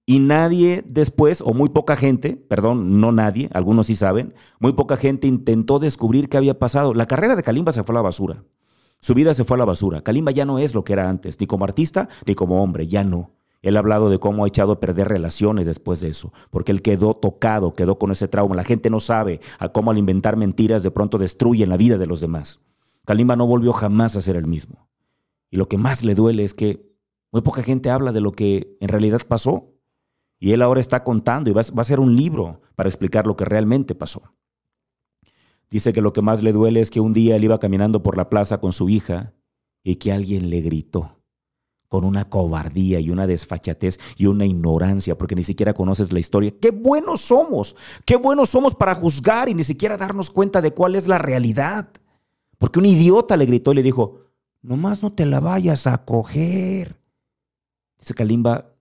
Y 0.05 0.19
nadie 0.19 0.83
después, 0.87 1.41
o 1.41 1.53
muy 1.53 1.69
poca 1.69 1.95
gente, 1.95 2.37
perdón, 2.37 3.01
no 3.01 3.11
nadie, 3.11 3.49
algunos 3.51 3.87
sí 3.87 3.95
saben, 3.95 4.35
muy 4.59 4.73
poca 4.73 4.95
gente 4.95 5.27
intentó 5.27 5.79
descubrir 5.79 6.29
qué 6.29 6.37
había 6.37 6.59
pasado. 6.59 6.93
La 6.93 7.07
carrera 7.07 7.35
de 7.35 7.41
Kalimba 7.43 7.71
se 7.71 7.83
fue 7.83 7.93
a 7.93 7.97
la 7.97 8.03
basura. 8.03 8.43
Su 8.99 9.15
vida 9.15 9.33
se 9.33 9.43
fue 9.43 9.55
a 9.55 9.57
la 9.57 9.65
basura. 9.65 10.03
Kalimba 10.03 10.31
ya 10.31 10.45
no 10.45 10.59
es 10.59 10.75
lo 10.75 10.83
que 10.83 10.93
era 10.93 11.09
antes, 11.09 11.39
ni 11.39 11.47
como 11.47 11.65
artista, 11.65 12.07
ni 12.25 12.35
como 12.35 12.63
hombre, 12.63 12.87
ya 12.87 13.03
no. 13.03 13.31
Él 13.63 13.77
ha 13.77 13.79
hablado 13.79 14.11
de 14.11 14.19
cómo 14.19 14.45
ha 14.45 14.47
echado 14.47 14.73
a 14.73 14.79
perder 14.79 15.07
relaciones 15.07 15.65
después 15.65 15.99
de 15.99 16.09
eso, 16.09 16.31
porque 16.51 16.71
él 16.71 16.83
quedó 16.83 17.15
tocado, 17.15 17.73
quedó 17.73 17.97
con 17.97 18.11
ese 18.11 18.27
trauma. 18.27 18.55
La 18.55 18.63
gente 18.63 18.91
no 18.91 18.99
sabe 18.99 19.41
a 19.57 19.69
cómo 19.69 19.89
al 19.89 19.97
inventar 19.97 20.37
mentiras 20.37 20.83
de 20.83 20.91
pronto 20.91 21.17
destruyen 21.17 21.69
la 21.69 21.77
vida 21.77 21.97
de 21.97 22.05
los 22.05 22.21
demás. 22.21 22.59
Kalimba 23.05 23.35
no 23.35 23.47
volvió 23.47 23.73
jamás 23.73 24.15
a 24.15 24.21
ser 24.21 24.35
el 24.35 24.45
mismo. 24.45 24.87
Y 25.49 25.57
lo 25.57 25.67
que 25.67 25.77
más 25.77 26.03
le 26.03 26.15
duele 26.15 26.43
es 26.43 26.53
que 26.53 26.95
muy 27.31 27.41
poca 27.41 27.63
gente 27.63 27.89
habla 27.89 28.11
de 28.11 28.21
lo 28.21 28.31
que 28.31 28.77
en 28.79 28.87
realidad 28.87 29.21
pasó. 29.27 29.73
Y 30.39 30.51
él 30.51 30.61
ahora 30.61 30.81
está 30.81 31.03
contando 31.03 31.49
y 31.49 31.53
va, 31.53 31.61
a 31.61 31.83
ser 31.83 31.99
un 31.99 32.15
libro 32.15 32.61
para 32.75 32.89
explicar 32.89 33.27
lo 33.27 33.35
que 33.35 33.45
realmente 33.45 33.95
pasó. 33.95 34.21
Dice 35.69 35.93
que 35.93 36.01
lo 36.01 36.13
que 36.13 36.21
más 36.21 36.43
le 36.43 36.53
duele 36.53 36.79
es 36.79 36.91
que 36.91 36.99
un 36.99 37.13
día 37.13 37.35
él 37.35 37.43
iba 37.43 37.59
caminando 37.59 38.03
por 38.03 38.17
la 38.17 38.29
plaza 38.29 38.59
con 38.59 38.71
su 38.71 38.89
hija 38.89 39.33
y 39.83 39.95
que 39.95 40.11
alguien 40.11 40.49
le 40.49 40.61
gritó 40.61 41.15
con 41.87 42.03
una 42.03 42.29
cobardía 42.29 42.99
y 42.99 43.09
una 43.09 43.27
desfachatez 43.27 43.99
y 44.17 44.25
una 44.25 44.45
ignorancia, 44.45 45.17
porque 45.17 45.35
ni 45.35 45.43
siquiera 45.43 45.73
conoces 45.73 46.11
la 46.11 46.19
historia. 46.19 46.53
¡Qué 46.59 46.71
buenos 46.71 47.21
somos! 47.21 47.75
¡Qué 48.05 48.15
buenos 48.15 48.49
somos 48.49 48.75
para 48.75 48.95
juzgar 48.95 49.49
y 49.49 49.53
ni 49.53 49.63
siquiera 49.63 49.97
darnos 49.97 50.29
cuenta 50.29 50.61
de 50.61 50.71
cuál 50.71 50.95
es 50.95 51.07
la 51.07 51.17
realidad! 51.17 51.89
Porque 52.57 52.79
un 52.79 52.85
idiota 52.85 53.37
le 53.37 53.45
gritó 53.45 53.71
y 53.71 53.75
le 53.75 53.83
dijo, 53.83 54.24
nomás 54.65 55.03
no 55.03 55.13
te 55.13 55.25
la 55.25 55.39
vayas 55.39 55.87
a 55.87 56.03
coger. 56.05 56.99
Dice 57.99 58.13
Kalimba, 58.13 58.73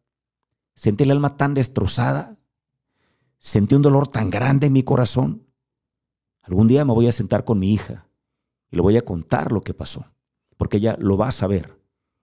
sentí 0.75 1.05
el 1.05 1.11
alma 1.11 1.37
tan 1.37 1.55
destrozada, 1.55 2.39
sentí 3.39 3.75
un 3.75 3.83
dolor 3.83 4.09
tan 4.09 4.31
grande 4.31 4.67
en 4.67 4.73
mi 4.73 4.83
corazón. 4.83 5.47
Algún 6.43 6.69
día 6.69 6.85
me 6.85 6.93
voy 6.93 7.07
a 7.07 7.13
sentar 7.13 7.45
con 7.45 7.59
mi 7.59 7.73
hija 7.73 8.07
y 8.71 8.77
le 8.77 8.83
voy 8.83 8.97
a 8.97 9.05
contar 9.05 9.53
lo 9.53 9.63
que 9.63 9.75
pasó, 9.75 10.07
porque 10.57 10.79
ella 10.79 10.97
lo 10.99 11.17
va 11.17 11.29
a 11.29 11.33
saber 11.33 11.79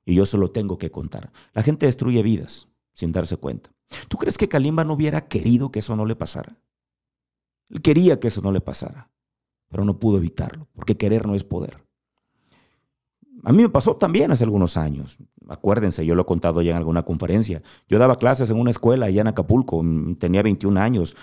y 0.05 0.15
yo 0.15 0.25
se 0.25 0.37
lo 0.37 0.51
tengo 0.51 0.77
que 0.77 0.91
contar. 0.91 1.31
La 1.53 1.63
gente 1.63 1.85
destruye 1.85 2.21
vidas 2.23 2.67
sin 2.93 3.11
darse 3.11 3.37
cuenta. 3.37 3.71
¿Tú 4.07 4.17
crees 4.17 4.37
que 4.37 4.49
Kalimba 4.49 4.83
no 4.83 4.93
hubiera 4.93 5.27
querido 5.27 5.71
que 5.71 5.79
eso 5.79 5.95
no 5.95 6.05
le 6.05 6.15
pasara? 6.15 6.57
Él 7.69 7.81
quería 7.81 8.19
que 8.19 8.27
eso 8.27 8.41
no 8.41 8.51
le 8.51 8.61
pasara, 8.61 9.11
pero 9.69 9.85
no 9.85 9.99
pudo 9.99 10.17
evitarlo, 10.17 10.67
porque 10.73 10.97
querer 10.97 11.25
no 11.25 11.35
es 11.35 11.43
poder. 11.43 11.90
A 13.43 13.51
mí 13.51 13.63
me 13.63 13.69
pasó 13.69 13.95
también 13.95 14.31
hace 14.31 14.43
algunos 14.43 14.77
años. 14.77 15.17
Acuérdense, 15.47 16.05
yo 16.05 16.15
lo 16.15 16.21
he 16.23 16.25
contado 16.25 16.61
ya 16.61 16.71
en 16.71 16.77
alguna 16.77 17.03
conferencia. 17.03 17.61
Yo 17.87 17.99
daba 17.99 18.15
clases 18.17 18.49
en 18.51 18.59
una 18.59 18.71
escuela 18.71 19.07
allá 19.07 19.21
en 19.21 19.27
Acapulco, 19.27 19.81
mm, 19.83 20.15
tenía 20.15 20.41
21 20.43 20.77
años. 20.77 21.15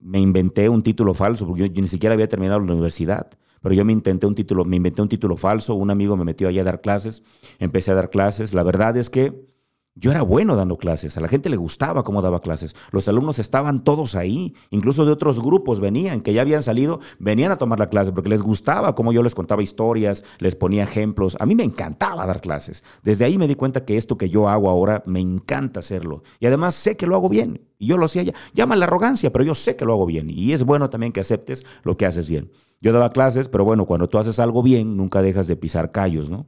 Me 0.00 0.20
inventé 0.20 0.68
un 0.68 0.82
título 0.82 1.14
falso 1.14 1.46
porque 1.46 1.68
yo 1.70 1.82
ni 1.82 1.88
siquiera 1.88 2.14
había 2.14 2.28
terminado 2.28 2.60
la 2.60 2.72
universidad 2.72 3.28
pero 3.64 3.74
yo 3.74 3.86
me 3.86 3.94
intenté 3.94 4.26
un 4.26 4.34
título, 4.34 4.66
me 4.66 4.76
inventé 4.76 5.00
un 5.00 5.08
título 5.08 5.38
falso, 5.38 5.74
un 5.74 5.90
amigo 5.90 6.18
me 6.18 6.24
metió 6.26 6.48
allá 6.48 6.60
a 6.60 6.64
dar 6.64 6.82
clases, 6.82 7.22
empecé 7.58 7.92
a 7.92 7.94
dar 7.94 8.10
clases. 8.10 8.52
La 8.52 8.62
verdad 8.62 8.94
es 8.98 9.08
que 9.08 9.46
yo 9.96 10.10
era 10.10 10.22
bueno 10.22 10.56
dando 10.56 10.76
clases, 10.76 11.16
a 11.16 11.20
la 11.20 11.28
gente 11.28 11.48
le 11.48 11.56
gustaba 11.56 12.02
cómo 12.02 12.20
daba 12.20 12.40
clases. 12.40 12.74
Los 12.90 13.06
alumnos 13.06 13.38
estaban 13.38 13.84
todos 13.84 14.16
ahí, 14.16 14.52
incluso 14.70 15.04
de 15.04 15.12
otros 15.12 15.40
grupos 15.40 15.78
venían, 15.78 16.20
que 16.20 16.32
ya 16.32 16.42
habían 16.42 16.64
salido, 16.64 16.98
venían 17.20 17.52
a 17.52 17.58
tomar 17.58 17.78
la 17.78 17.88
clase 17.88 18.10
porque 18.10 18.28
les 18.28 18.42
gustaba 18.42 18.96
cómo 18.96 19.12
yo 19.12 19.22
les 19.22 19.36
contaba 19.36 19.62
historias, 19.62 20.24
les 20.38 20.56
ponía 20.56 20.82
ejemplos. 20.82 21.36
A 21.38 21.46
mí 21.46 21.54
me 21.54 21.62
encantaba 21.62 22.26
dar 22.26 22.40
clases. 22.40 22.82
Desde 23.04 23.24
ahí 23.24 23.38
me 23.38 23.46
di 23.46 23.54
cuenta 23.54 23.84
que 23.84 23.96
esto 23.96 24.18
que 24.18 24.28
yo 24.28 24.48
hago 24.48 24.68
ahora 24.68 25.04
me 25.06 25.20
encanta 25.20 25.78
hacerlo. 25.78 26.24
Y 26.40 26.46
además 26.46 26.74
sé 26.74 26.96
que 26.96 27.06
lo 27.06 27.14
hago 27.14 27.28
bien. 27.28 27.68
Y 27.78 27.86
yo 27.86 27.96
lo 27.96 28.06
hacía 28.06 28.24
ya. 28.24 28.34
Llama 28.52 28.74
la 28.74 28.86
arrogancia, 28.86 29.32
pero 29.32 29.44
yo 29.44 29.54
sé 29.54 29.76
que 29.76 29.84
lo 29.84 29.92
hago 29.92 30.06
bien. 30.06 30.28
Y 30.28 30.54
es 30.54 30.64
bueno 30.64 30.90
también 30.90 31.12
que 31.12 31.20
aceptes 31.20 31.64
lo 31.84 31.96
que 31.96 32.06
haces 32.06 32.28
bien. 32.28 32.50
Yo 32.80 32.92
daba 32.92 33.10
clases, 33.10 33.48
pero 33.48 33.64
bueno, 33.64 33.86
cuando 33.86 34.08
tú 34.08 34.18
haces 34.18 34.40
algo 34.40 34.60
bien, 34.62 34.96
nunca 34.96 35.22
dejas 35.22 35.46
de 35.46 35.54
pisar 35.54 35.92
callos, 35.92 36.30
¿no? 36.30 36.46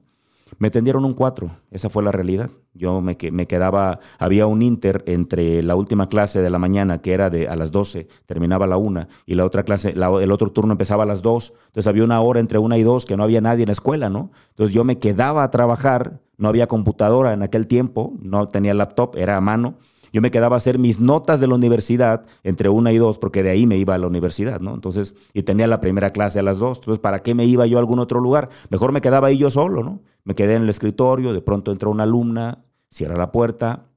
Me 0.59 0.71
tendieron 0.71 1.05
un 1.05 1.15
4, 1.15 1.51
esa 1.73 1.91
fue 1.91 2.05
la 2.05 2.13
realidad. 2.13 2.51
Yo 2.73 3.01
me, 3.01 3.17
me, 3.33 3.47
quedaba, 3.47 3.99
había 4.19 4.47
un 4.47 4.63
inter 4.63 5.03
entre 5.07 5.61
la 5.65 5.75
última 5.75 6.09
clase 6.09 6.41
de 6.41 6.51
la 6.51 6.61
mañana, 6.61 7.03
que 7.03 7.13
era 7.13 7.31
de 7.31 7.49
a 7.49 7.57
las 7.57 7.73
12, 7.73 8.07
terminaba 8.27 8.69
la 8.69 8.77
1, 8.77 9.09
y 9.27 9.35
la 9.35 9.45
otra 9.45 9.65
clase, 9.65 9.91
el 9.91 10.33
otro 10.33 10.53
turno 10.53 10.73
empezaba 10.73 11.03
a 11.03 11.07
las 11.07 11.23
2. 11.23 11.53
Entonces 11.67 11.89
había 11.89 12.05
una 12.05 12.21
hora 12.21 12.39
entre 12.39 12.59
una 12.59 12.79
y 12.79 12.85
dos 12.85 13.07
que 13.07 13.17
no 13.17 13.25
había 13.25 13.41
nadie 13.41 13.65
en 13.65 13.69
la 13.69 13.73
escuela, 13.73 14.09
¿no? 14.09 14.31
Entonces 14.51 14.73
yo 14.73 14.85
me 14.85 14.99
quedaba 14.99 15.43
a 15.43 15.51
trabajar, 15.51 16.21
no 16.37 16.49
había 16.49 16.69
computadora 16.69 17.33
en 17.33 17.43
aquel 17.43 17.67
tiempo, 17.67 18.15
no 18.21 18.47
tenía 18.47 18.73
laptop, 18.73 19.17
era 19.17 19.37
a 19.37 19.41
mano. 19.41 19.75
Yo 20.17 20.23
me 20.23 20.31
quedaba 20.31 20.57
a 20.57 20.57
hacer 20.57 20.79
mis 20.79 20.99
notas 20.99 21.41
de 21.41 21.47
la 21.47 21.57
universidad 21.57 22.25
entre 22.43 22.71
una 22.71 22.91
y 22.91 22.97
dos, 22.97 23.19
porque 23.19 23.43
de 23.43 23.51
ahí 23.51 23.67
me 23.67 23.77
iba 23.77 23.95
a 23.95 23.99
la 23.99 24.07
universidad, 24.07 24.61
¿no? 24.61 24.73
Entonces, 24.73 25.15
y 25.35 25.43
tenía 25.43 25.67
la 25.67 25.83
primera 25.83 26.09
clase 26.09 26.39
a 26.39 26.43
las 26.43 26.59
dos. 26.59 26.79
Entonces, 26.79 27.01
¿para 27.01 27.23
qué 27.23 27.35
me 27.35 27.45
iba 27.45 27.67
yo 27.67 27.77
a 27.77 27.81
algún 27.81 27.99
otro 27.99 28.19
lugar? 28.19 28.49
Mejor 28.71 28.93
me 28.93 29.03
quedaba 29.03 29.29
ahí 29.29 29.37
yo 29.37 29.51
solo, 29.51 29.83
¿no? 29.83 30.01
Me 30.25 30.35
quedé 30.35 30.55
en 30.55 30.63
el 30.63 30.71
escritorio, 30.71 31.35
de 31.35 31.43
pronto 31.43 31.71
entra 31.71 31.91
una 31.91 32.05
alumna, 32.05 32.65
cierra 32.89 33.15
la 33.15 33.31
puerta, 33.31 33.91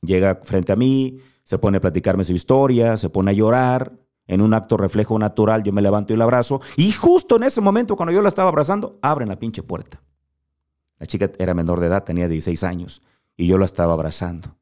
llega 0.00 0.38
frente 0.44 0.70
a 0.70 0.76
mí, 0.76 1.18
se 1.42 1.58
pone 1.58 1.78
a 1.78 1.80
platicarme 1.80 2.22
su 2.22 2.34
historia, 2.34 2.96
se 2.96 3.10
pone 3.10 3.32
a 3.32 3.34
llorar. 3.34 3.98
En 4.28 4.42
un 4.42 4.54
acto 4.54 4.76
reflejo 4.76 5.18
natural, 5.18 5.64
yo 5.64 5.72
me 5.72 5.82
levanto 5.82 6.14
y 6.14 6.16
la 6.16 6.22
abrazo. 6.22 6.60
Y 6.76 6.92
justo 6.92 7.34
en 7.34 7.42
ese 7.42 7.60
momento, 7.60 7.96
cuando 7.96 8.12
yo 8.12 8.22
la 8.22 8.28
estaba 8.28 8.48
abrazando, 8.48 8.96
abren 9.02 9.28
la 9.28 9.40
pinche 9.40 9.64
puerta. 9.64 10.00
La 11.00 11.06
chica 11.06 11.32
era 11.36 11.52
menor 11.52 11.80
de 11.80 11.88
edad, 11.88 12.04
tenía 12.04 12.28
16 12.28 12.62
años, 12.62 13.02
y 13.36 13.48
yo 13.48 13.58
la 13.58 13.64
estaba 13.64 13.94
abrazando. 13.94 14.61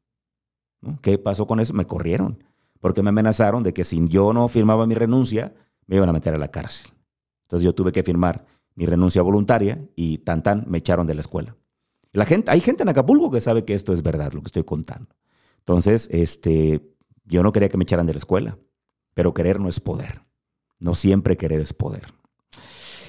¿Qué 1.02 1.18
pasó 1.18 1.46
con 1.46 1.60
eso? 1.60 1.74
Me 1.74 1.86
corrieron, 1.86 2.42
porque 2.80 3.02
me 3.02 3.10
amenazaron 3.10 3.62
de 3.62 3.72
que 3.72 3.84
si 3.84 4.06
yo 4.08 4.32
no 4.32 4.48
firmaba 4.48 4.86
mi 4.86 4.94
renuncia, 4.94 5.54
me 5.86 5.96
iban 5.96 6.08
a 6.08 6.12
meter 6.12 6.34
a 6.34 6.38
la 6.38 6.48
cárcel. 6.48 6.92
Entonces 7.42 7.64
yo 7.64 7.74
tuve 7.74 7.92
que 7.92 8.02
firmar 8.02 8.46
mi 8.74 8.86
renuncia 8.86 9.22
voluntaria 9.22 9.84
y 9.96 10.18
tan 10.18 10.42
tan 10.42 10.64
me 10.68 10.78
echaron 10.78 11.06
de 11.06 11.14
la 11.14 11.20
escuela. 11.20 11.56
La 12.12 12.24
gente, 12.24 12.50
hay 12.50 12.60
gente 12.60 12.82
en 12.82 12.88
Acapulco 12.88 13.30
que 13.30 13.40
sabe 13.40 13.64
que 13.64 13.74
esto 13.74 13.92
es 13.92 14.02
verdad, 14.02 14.32
lo 14.32 14.40
que 14.40 14.46
estoy 14.46 14.64
contando. 14.64 15.14
Entonces, 15.58 16.08
este, 16.12 16.80
yo 17.24 17.42
no 17.42 17.52
quería 17.52 17.68
que 17.68 17.76
me 17.76 17.84
echaran 17.84 18.06
de 18.06 18.14
la 18.14 18.18
escuela, 18.18 18.58
pero 19.14 19.34
querer 19.34 19.60
no 19.60 19.68
es 19.68 19.80
poder. 19.80 20.22
No 20.78 20.94
siempre 20.94 21.36
querer 21.36 21.60
es 21.60 21.72
poder. 21.72 22.04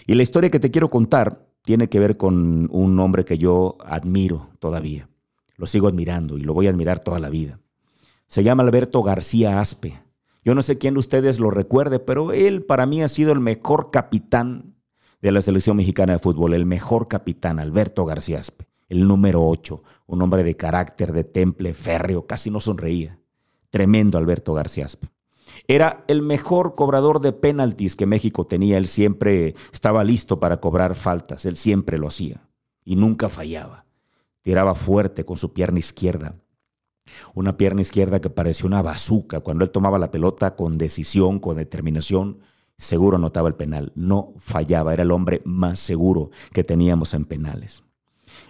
Y 0.06 0.16
la 0.16 0.24
historia 0.24 0.50
que 0.50 0.60
te 0.60 0.72
quiero 0.72 0.90
contar 0.90 1.48
tiene 1.64 1.88
que 1.88 2.00
ver 2.00 2.18
con 2.18 2.68
un 2.72 3.00
hombre 3.00 3.26
que 3.26 3.38
yo 3.38 3.78
admiro 3.80 4.50
todavía. 4.60 5.11
Lo 5.62 5.68
sigo 5.68 5.88
admirando 5.88 6.40
y 6.40 6.42
lo 6.42 6.56
voy 6.56 6.66
a 6.66 6.72
admirar 6.72 6.98
toda 6.98 7.20
la 7.20 7.30
vida. 7.30 7.60
Se 8.26 8.42
llama 8.42 8.64
Alberto 8.64 9.04
García 9.04 9.60
Aspe. 9.60 10.02
Yo 10.44 10.56
no 10.56 10.64
sé 10.64 10.80
quién 10.80 10.96
de 10.96 11.02
ustedes 11.02 11.40
lo 11.40 11.52
recuerde, 11.52 12.00
pero 12.00 12.34
él 12.34 12.64
para 12.64 12.88
mí 12.88 13.04
ha 13.04 13.08
sido 13.08 13.32
el 13.32 13.42
mejor 13.42 13.92
capitán 13.92 14.74
de 15.22 15.32
la 15.32 15.40
selección 15.40 15.78
mexicana 15.78 16.14
de 16.14 16.20
fútbol, 16.20 16.56
el 16.56 16.66
mejor 16.66 17.08
capitán, 17.08 17.60
Alberto 17.60 18.06
García 18.06 18.40
Aspe, 18.40 18.70
el 18.90 19.08
número 19.08 19.48
8, 19.48 19.84
un 20.08 20.24
hombre 20.24 20.44
de 20.44 20.58
carácter, 20.58 21.14
de 21.14 21.26
temple, 21.26 21.76
férreo, 21.76 22.26
casi 22.26 22.50
no 22.50 22.60
sonreía. 22.60 23.20
Tremendo 23.70 24.18
Alberto 24.18 24.56
García 24.56 24.86
Aspe. 24.86 25.12
Era 25.68 26.04
el 26.08 26.24
mejor 26.24 26.74
cobrador 26.74 27.22
de 27.22 27.34
penaltis 27.34 27.96
que 27.96 28.08
México 28.08 28.48
tenía. 28.48 28.80
Él 28.80 28.88
siempre 28.88 29.54
estaba 29.72 30.04
listo 30.04 30.40
para 30.40 30.60
cobrar 30.60 30.96
faltas. 30.96 31.46
Él 31.46 31.56
siempre 31.56 32.00
lo 32.00 32.08
hacía 32.08 32.50
y 32.84 32.96
nunca 32.96 33.30
fallaba. 33.30 33.86
Tiraba 34.44 34.76
fuerte 34.76 35.26
con 35.26 35.38
su 35.38 35.54
pierna 35.54 35.80
izquierda. 35.80 36.36
Una 37.34 37.58
pierna 37.58 37.82
izquierda 37.82 38.22
que 38.22 38.30
parecía 38.30 38.68
una 38.68 38.82
bazuca. 38.82 39.42
Cuando 39.42 39.64
él 39.64 39.72
tomaba 39.72 40.00
la 40.00 40.12
pelota 40.12 40.56
con 40.56 40.78
decisión, 40.78 41.40
con 41.40 41.58
determinación, 41.58 42.40
seguro 42.78 43.18
anotaba 43.18 43.48
el 43.48 43.56
penal. 43.56 43.92
No 43.96 44.34
fallaba. 44.38 44.94
Era 44.94 45.04
el 45.04 45.12
hombre 45.12 45.42
más 45.46 45.80
seguro 45.80 46.32
que 46.54 46.64
teníamos 46.64 47.14
en 47.14 47.26
penales. 47.26 47.84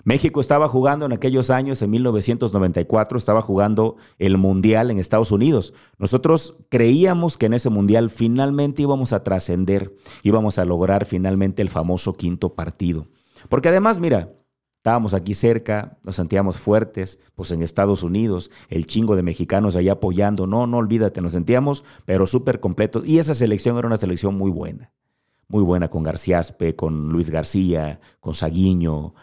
México 0.03 0.41
estaba 0.41 0.67
jugando 0.67 1.05
en 1.05 1.13
aquellos 1.13 1.49
años, 1.49 1.81
en 1.81 1.89
1994, 1.91 3.17
estaba 3.17 3.41
jugando 3.41 3.97
el 4.19 4.37
Mundial 4.37 4.91
en 4.91 4.99
Estados 4.99 5.31
Unidos. 5.31 5.73
Nosotros 5.97 6.57
creíamos 6.69 7.37
que 7.37 7.47
en 7.47 7.53
ese 7.53 7.69
Mundial 7.69 8.09
finalmente 8.09 8.81
íbamos 8.81 9.13
a 9.13 9.23
trascender, 9.23 9.95
íbamos 10.23 10.59
a 10.59 10.65
lograr 10.65 11.05
finalmente 11.05 11.61
el 11.61 11.69
famoso 11.69 12.15
quinto 12.15 12.53
partido. 12.53 13.07
Porque 13.49 13.69
además, 13.69 13.99
mira, 13.99 14.33
Estábamos 14.81 15.13
aquí 15.13 15.35
cerca, 15.35 15.99
nos 16.01 16.15
sentíamos 16.15 16.57
fuertes, 16.57 17.19
pues 17.35 17.51
en 17.51 17.61
Estados 17.61 18.01
Unidos, 18.01 18.49
el 18.67 18.87
chingo 18.87 19.15
de 19.15 19.21
mexicanos 19.21 19.75
allá 19.75 19.91
apoyando, 19.91 20.47
no, 20.47 20.65
no 20.65 20.77
olvídate, 20.77 21.21
nos 21.21 21.33
sentíamos, 21.33 21.83
pero 22.05 22.25
súper 22.25 22.59
completos. 22.59 23.05
Y 23.05 23.19
esa 23.19 23.35
selección 23.35 23.77
era 23.77 23.85
una 23.85 23.97
selección 23.97 24.35
muy 24.35 24.49
buena, 24.49 24.91
muy 25.47 25.61
buena 25.61 25.87
con 25.87 26.01
Garciaspe, 26.01 26.75
con 26.75 27.09
Luis 27.09 27.29
García, 27.29 27.99
con 28.19 28.33
Saguiño, 28.33 29.13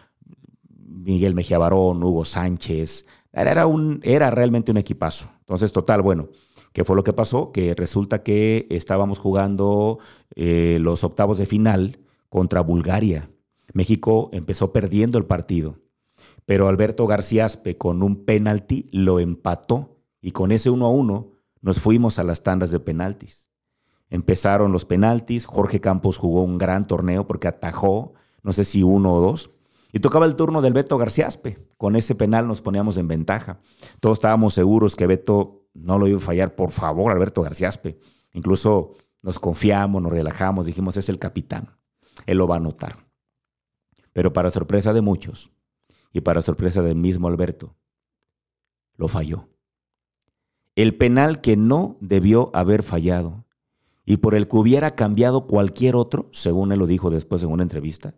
Miguel 0.79 1.35
Mejía 1.35 1.59
Barón, 1.59 2.05
Hugo 2.05 2.25
Sánchez. 2.25 3.07
Era, 3.33 3.67
un, 3.67 3.99
era 4.05 4.31
realmente 4.31 4.71
un 4.71 4.77
equipazo. 4.77 5.29
Entonces, 5.41 5.73
total, 5.73 6.03
bueno, 6.03 6.29
¿Qué 6.73 6.85
fue 6.85 6.95
lo 6.95 7.03
que 7.03 7.15
pasó? 7.15 7.51
Que 7.51 7.75
resulta 7.75 8.23
que 8.23 8.69
estábamos 8.71 9.19
jugando 9.19 9.99
eh, 10.37 10.79
los 10.81 11.03
octavos 11.03 11.39
de 11.39 11.47
final 11.47 11.99
contra 12.29 12.61
Bulgaria. 12.61 13.31
México 13.73 14.31
empezó 14.33 14.73
perdiendo 14.73 15.19
el 15.19 15.27
partido, 15.27 15.79
pero 16.47 16.69
Alberto 16.69 17.07
Garciaspe 17.07 17.77
con 17.77 18.03
un 18.03 18.25
penalti 18.25 18.89
lo 18.93 19.21
empató 19.21 19.99
y 20.21 20.33
con 20.33 20.53
ese 20.53 20.71
1 20.71 20.87
a 20.87 20.91
1 20.91 21.31
nos 21.61 21.81
fuimos 21.81 22.19
a 22.19 22.25
las 22.25 22.43
tandas 22.43 22.71
de 22.71 22.81
penaltis. 22.81 23.49
Empezaron 24.11 24.73
los 24.73 24.85
penaltis, 24.85 25.45
Jorge 25.45 25.81
Campos 25.81 26.17
jugó 26.17 26.43
un 26.43 26.57
gran 26.57 26.87
torneo 26.87 27.27
porque 27.27 27.49
atajó, 27.49 28.15
no 28.43 28.53
sé 28.53 28.65
si 28.65 28.83
uno 28.83 29.13
o 29.15 29.21
dos, 29.21 29.51
y 29.93 30.01
tocaba 30.01 30.27
el 30.27 30.37
turno 30.37 30.63
del 30.63 30.73
Beto 30.73 30.97
Garciaspe. 30.99 31.59
Con 31.77 31.97
ese 31.97 32.15
penal 32.15 32.47
nos 32.47 32.61
poníamos 32.61 32.97
en 32.97 33.09
ventaja. 33.09 33.61
Todos 34.01 34.19
estábamos 34.19 34.55
seguros 34.55 34.97
que 34.97 35.07
Beto 35.07 35.67
no 35.75 35.99
lo 35.99 36.07
iba 36.07 36.19
a 36.19 36.23
fallar, 36.23 36.55
por 36.55 36.71
favor, 36.71 37.13
Alberto 37.13 37.43
Garciaspe. 37.43 37.99
Incluso 38.33 38.93
nos 39.23 39.39
confiamos, 39.39 40.03
nos 40.03 40.13
relajamos, 40.13 40.67
dijimos, 40.67 40.97
es 40.97 41.09
el 41.09 41.19
capitán, 41.19 41.77
él 42.27 42.39
lo 42.39 42.47
va 42.47 42.57
a 42.57 42.59
anotar. 42.59 43.08
Pero 44.19 44.33
para 44.33 44.51
sorpresa 44.51 44.93
de 44.93 45.01
muchos, 45.01 45.53
y 46.13 46.23
para 46.23 46.43
sorpresa 46.43 46.83
del 46.83 46.97
mismo 46.97 47.29
Alberto, 47.29 47.77
lo 48.97 49.07
falló. 49.07 49.49
El 50.75 50.97
penal 50.97 51.41
que 51.41 51.57
no 51.57 51.99
debió 52.01 52.51
haber 52.53 52.83
fallado 52.83 53.47
y 54.05 54.17
por 54.17 54.35
el 54.35 54.49
que 54.49 54.57
hubiera 54.57 54.97
cambiado 54.97 55.47
cualquier 55.47 55.95
otro, 55.95 56.31
según 56.33 56.73
él 56.73 56.81
lo 56.81 56.89
dijo 56.89 57.11
después 57.11 57.45
en 57.45 57.53
una 57.53 57.63
entrevista, 57.63 58.17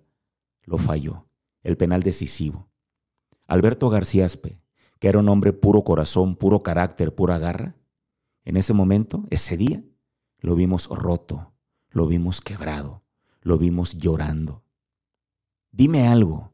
lo 0.63 0.79
falló. 0.79 1.27
El 1.63 1.77
penal 1.77 2.03
decisivo. 2.03 2.71
Alberto 3.47 3.91
Garciaspe, 3.91 4.59
que 5.01 5.09
era 5.09 5.19
un 5.19 5.29
hombre 5.29 5.53
puro 5.53 5.85
corazón, 5.85 6.35
puro 6.35 6.63
carácter, 6.63 7.15
pura 7.15 7.37
garra, 7.37 7.77
en 8.47 8.57
ese 8.57 8.73
momento, 8.73 9.27
ese 9.29 9.59
día, 9.59 9.85
lo 10.39 10.55
vimos 10.55 10.89
roto, 10.89 11.53
lo 11.91 12.07
vimos 12.07 12.41
quebrado, 12.41 13.05
lo 13.43 13.59
vimos 13.59 13.99
llorando. 13.99 14.65
Dime 15.73 16.09
algo, 16.09 16.53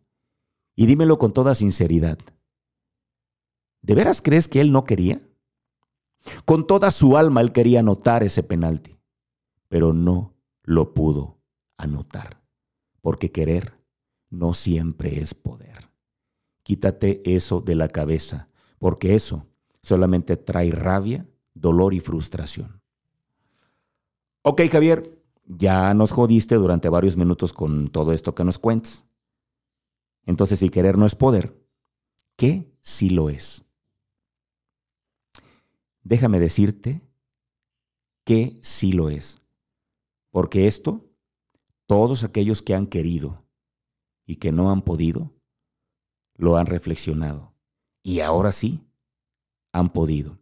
y 0.75 0.87
dímelo 0.87 1.19
con 1.19 1.33
toda 1.33 1.55
sinceridad. 1.55 2.19
¿De 3.83 3.95
veras 3.95 4.21
crees 4.21 4.47
que 4.47 4.61
él 4.61 4.73
no 4.73 4.85
quería? 4.85 5.19
Con 6.45 6.67
toda 6.67 6.91
su 6.91 7.17
alma 7.17 7.41
él 7.41 7.53
quería 7.53 7.81
anotar 7.81 8.23
ese 8.23 8.43
penalti, 8.43 8.99
pero 9.69 9.93
no 9.93 10.35
lo 10.63 10.93
pudo 10.93 11.39
anotar, 11.79 12.43
porque 13.01 13.33
querer 13.33 13.75
no 14.29 14.53
siempre 14.53 15.21
es 15.21 15.35
poder. 15.35 15.91
Quítate 16.63 17.23
eso 17.25 17.61
de 17.61 17.77
la 17.77 17.89
cabeza, 17.89 18.49
porque 18.79 19.15
eso 19.15 19.47
solamente 19.83 20.37
trae 20.37 20.73
rabia, 20.73 21.27
dolor 21.55 21.95
y 21.95 22.01
frustración. 22.01 22.83
Ok, 24.43 24.63
Javier, 24.71 25.23
ya 25.47 25.95
nos 25.95 26.13
jodiste 26.13 26.57
durante 26.57 26.89
varios 26.89 27.17
minutos 27.17 27.53
con 27.53 27.89
todo 27.89 28.13
esto 28.13 28.35
que 28.35 28.45
nos 28.45 28.59
cuentas. 28.59 29.06
Entonces, 30.27 30.59
si 30.59 30.69
querer 30.69 30.99
no 30.99 31.07
es 31.07 31.15
poder, 31.15 31.57
¿qué 32.37 32.77
sí 32.81 33.09
lo 33.09 33.31
es? 33.31 33.65
Déjame 36.03 36.39
decirte 36.39 37.01
que 38.25 38.59
sí 38.63 38.93
lo 38.93 39.09
es. 39.09 39.41
Porque 40.31 40.67
esto, 40.67 41.09
todos 41.87 42.25
aquellos 42.25 42.61
que 42.61 42.75
han 42.75 42.87
querido 42.87 43.45
y 44.27 44.37
que 44.37 44.53
no 44.53 44.71
han 44.71 44.83
podido, 44.83 45.33
lo 46.35 46.57
han 46.57 46.67
reflexionado. 46.67 47.55
Y 48.03 48.21
ahora 48.21 48.53
sí, 48.53 48.85
han 49.73 49.93
podido. 49.93 50.39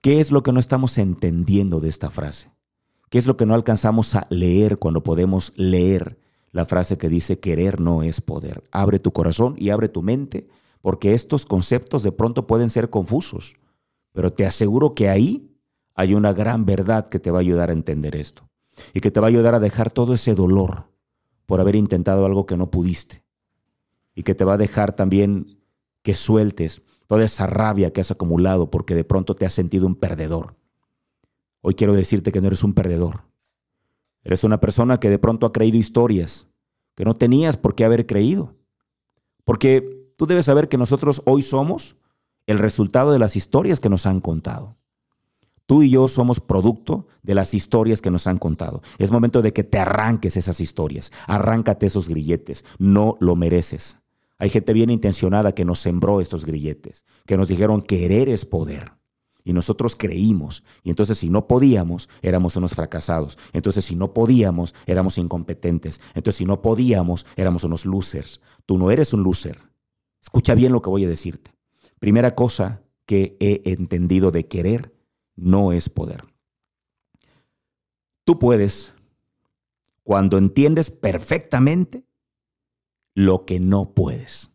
¿Qué 0.00 0.20
es 0.20 0.30
lo 0.30 0.42
que 0.42 0.52
no 0.52 0.60
estamos 0.60 0.96
entendiendo 0.98 1.80
de 1.80 1.88
esta 1.88 2.10
frase? 2.10 2.50
¿Qué 3.10 3.18
es 3.18 3.26
lo 3.26 3.36
que 3.36 3.46
no 3.46 3.54
alcanzamos 3.54 4.14
a 4.14 4.26
leer 4.30 4.78
cuando 4.78 5.02
podemos 5.02 5.52
leer 5.56 6.18
la 6.52 6.64
frase 6.64 6.98
que 6.98 7.08
dice 7.08 7.40
querer 7.40 7.80
no 7.80 8.02
es 8.02 8.20
poder. 8.20 8.64
Abre 8.70 8.98
tu 8.98 9.12
corazón 9.12 9.54
y 9.58 9.70
abre 9.70 9.88
tu 9.88 10.02
mente, 10.02 10.48
porque 10.80 11.14
estos 11.14 11.46
conceptos 11.46 12.02
de 12.02 12.12
pronto 12.12 12.46
pueden 12.46 12.70
ser 12.70 12.90
confusos, 12.90 13.56
pero 14.12 14.30
te 14.30 14.46
aseguro 14.46 14.92
que 14.92 15.08
ahí 15.08 15.54
hay 15.94 16.14
una 16.14 16.32
gran 16.32 16.64
verdad 16.64 17.08
que 17.08 17.18
te 17.18 17.30
va 17.30 17.38
a 17.38 17.40
ayudar 17.40 17.70
a 17.70 17.74
entender 17.74 18.16
esto 18.16 18.48
y 18.94 19.00
que 19.00 19.10
te 19.10 19.20
va 19.20 19.26
a 19.26 19.30
ayudar 19.30 19.54
a 19.54 19.60
dejar 19.60 19.90
todo 19.90 20.14
ese 20.14 20.34
dolor 20.34 20.84
por 21.46 21.60
haber 21.60 21.74
intentado 21.74 22.24
algo 22.24 22.46
que 22.46 22.56
no 22.56 22.70
pudiste 22.70 23.24
y 24.14 24.22
que 24.22 24.34
te 24.34 24.44
va 24.44 24.54
a 24.54 24.58
dejar 24.58 24.94
también 24.94 25.58
que 26.02 26.14
sueltes 26.14 26.82
toda 27.06 27.24
esa 27.24 27.46
rabia 27.46 27.92
que 27.92 28.00
has 28.00 28.10
acumulado 28.10 28.70
porque 28.70 28.94
de 28.94 29.04
pronto 29.04 29.34
te 29.34 29.46
has 29.46 29.52
sentido 29.52 29.86
un 29.86 29.96
perdedor. 29.96 30.56
Hoy 31.60 31.74
quiero 31.74 31.94
decirte 31.94 32.32
que 32.32 32.40
no 32.40 32.46
eres 32.46 32.62
un 32.62 32.74
perdedor. 32.74 33.24
Eres 34.22 34.44
una 34.44 34.60
persona 34.60 35.00
que 35.00 35.10
de 35.10 35.18
pronto 35.18 35.46
ha 35.46 35.52
creído 35.52 35.78
historias 35.78 36.48
que 36.98 37.04
no 37.04 37.14
tenías 37.14 37.56
por 37.56 37.76
qué 37.76 37.84
haber 37.84 38.06
creído. 38.06 38.56
Porque 39.44 40.10
tú 40.16 40.26
debes 40.26 40.46
saber 40.46 40.68
que 40.68 40.76
nosotros 40.76 41.22
hoy 41.26 41.44
somos 41.44 41.94
el 42.48 42.58
resultado 42.58 43.12
de 43.12 43.20
las 43.20 43.36
historias 43.36 43.78
que 43.78 43.88
nos 43.88 44.04
han 44.04 44.20
contado. 44.20 44.76
Tú 45.64 45.84
y 45.84 45.90
yo 45.90 46.08
somos 46.08 46.40
producto 46.40 47.06
de 47.22 47.36
las 47.36 47.54
historias 47.54 48.00
que 48.00 48.10
nos 48.10 48.26
han 48.26 48.38
contado. 48.38 48.82
Es 48.98 49.12
momento 49.12 49.42
de 49.42 49.52
que 49.52 49.62
te 49.62 49.78
arranques 49.78 50.36
esas 50.36 50.60
historias. 50.60 51.12
Arráncate 51.28 51.86
esos 51.86 52.08
grilletes. 52.08 52.64
No 52.78 53.16
lo 53.20 53.36
mereces. 53.36 53.98
Hay 54.36 54.50
gente 54.50 54.72
bien 54.72 54.90
intencionada 54.90 55.54
que 55.54 55.64
nos 55.64 55.78
sembró 55.78 56.20
estos 56.20 56.44
grilletes, 56.44 57.04
que 57.26 57.36
nos 57.36 57.46
dijeron 57.46 57.80
querer 57.80 58.28
es 58.28 58.44
poder. 58.44 58.97
Y 59.48 59.54
nosotros 59.54 59.96
creímos. 59.96 60.62
Y 60.82 60.90
entonces 60.90 61.16
si 61.16 61.30
no 61.30 61.48
podíamos, 61.48 62.10
éramos 62.20 62.56
unos 62.56 62.74
fracasados. 62.74 63.38
Entonces 63.54 63.82
si 63.82 63.96
no 63.96 64.12
podíamos, 64.12 64.74
éramos 64.84 65.16
incompetentes. 65.16 66.02
Entonces 66.08 66.36
si 66.36 66.44
no 66.44 66.60
podíamos, 66.60 67.24
éramos 67.34 67.64
unos 67.64 67.86
losers. 67.86 68.42
Tú 68.66 68.76
no 68.76 68.90
eres 68.90 69.14
un 69.14 69.22
loser. 69.22 69.58
Escucha 70.20 70.54
bien 70.54 70.70
lo 70.70 70.82
que 70.82 70.90
voy 70.90 71.06
a 71.06 71.08
decirte. 71.08 71.50
Primera 71.98 72.34
cosa 72.34 72.82
que 73.06 73.38
he 73.40 73.62
entendido 73.72 74.30
de 74.30 74.46
querer 74.46 74.94
no 75.34 75.72
es 75.72 75.88
poder. 75.88 76.24
Tú 78.24 78.38
puedes, 78.38 78.94
cuando 80.02 80.36
entiendes 80.36 80.90
perfectamente 80.90 82.04
lo 83.14 83.46
que 83.46 83.60
no 83.60 83.94
puedes. 83.94 84.50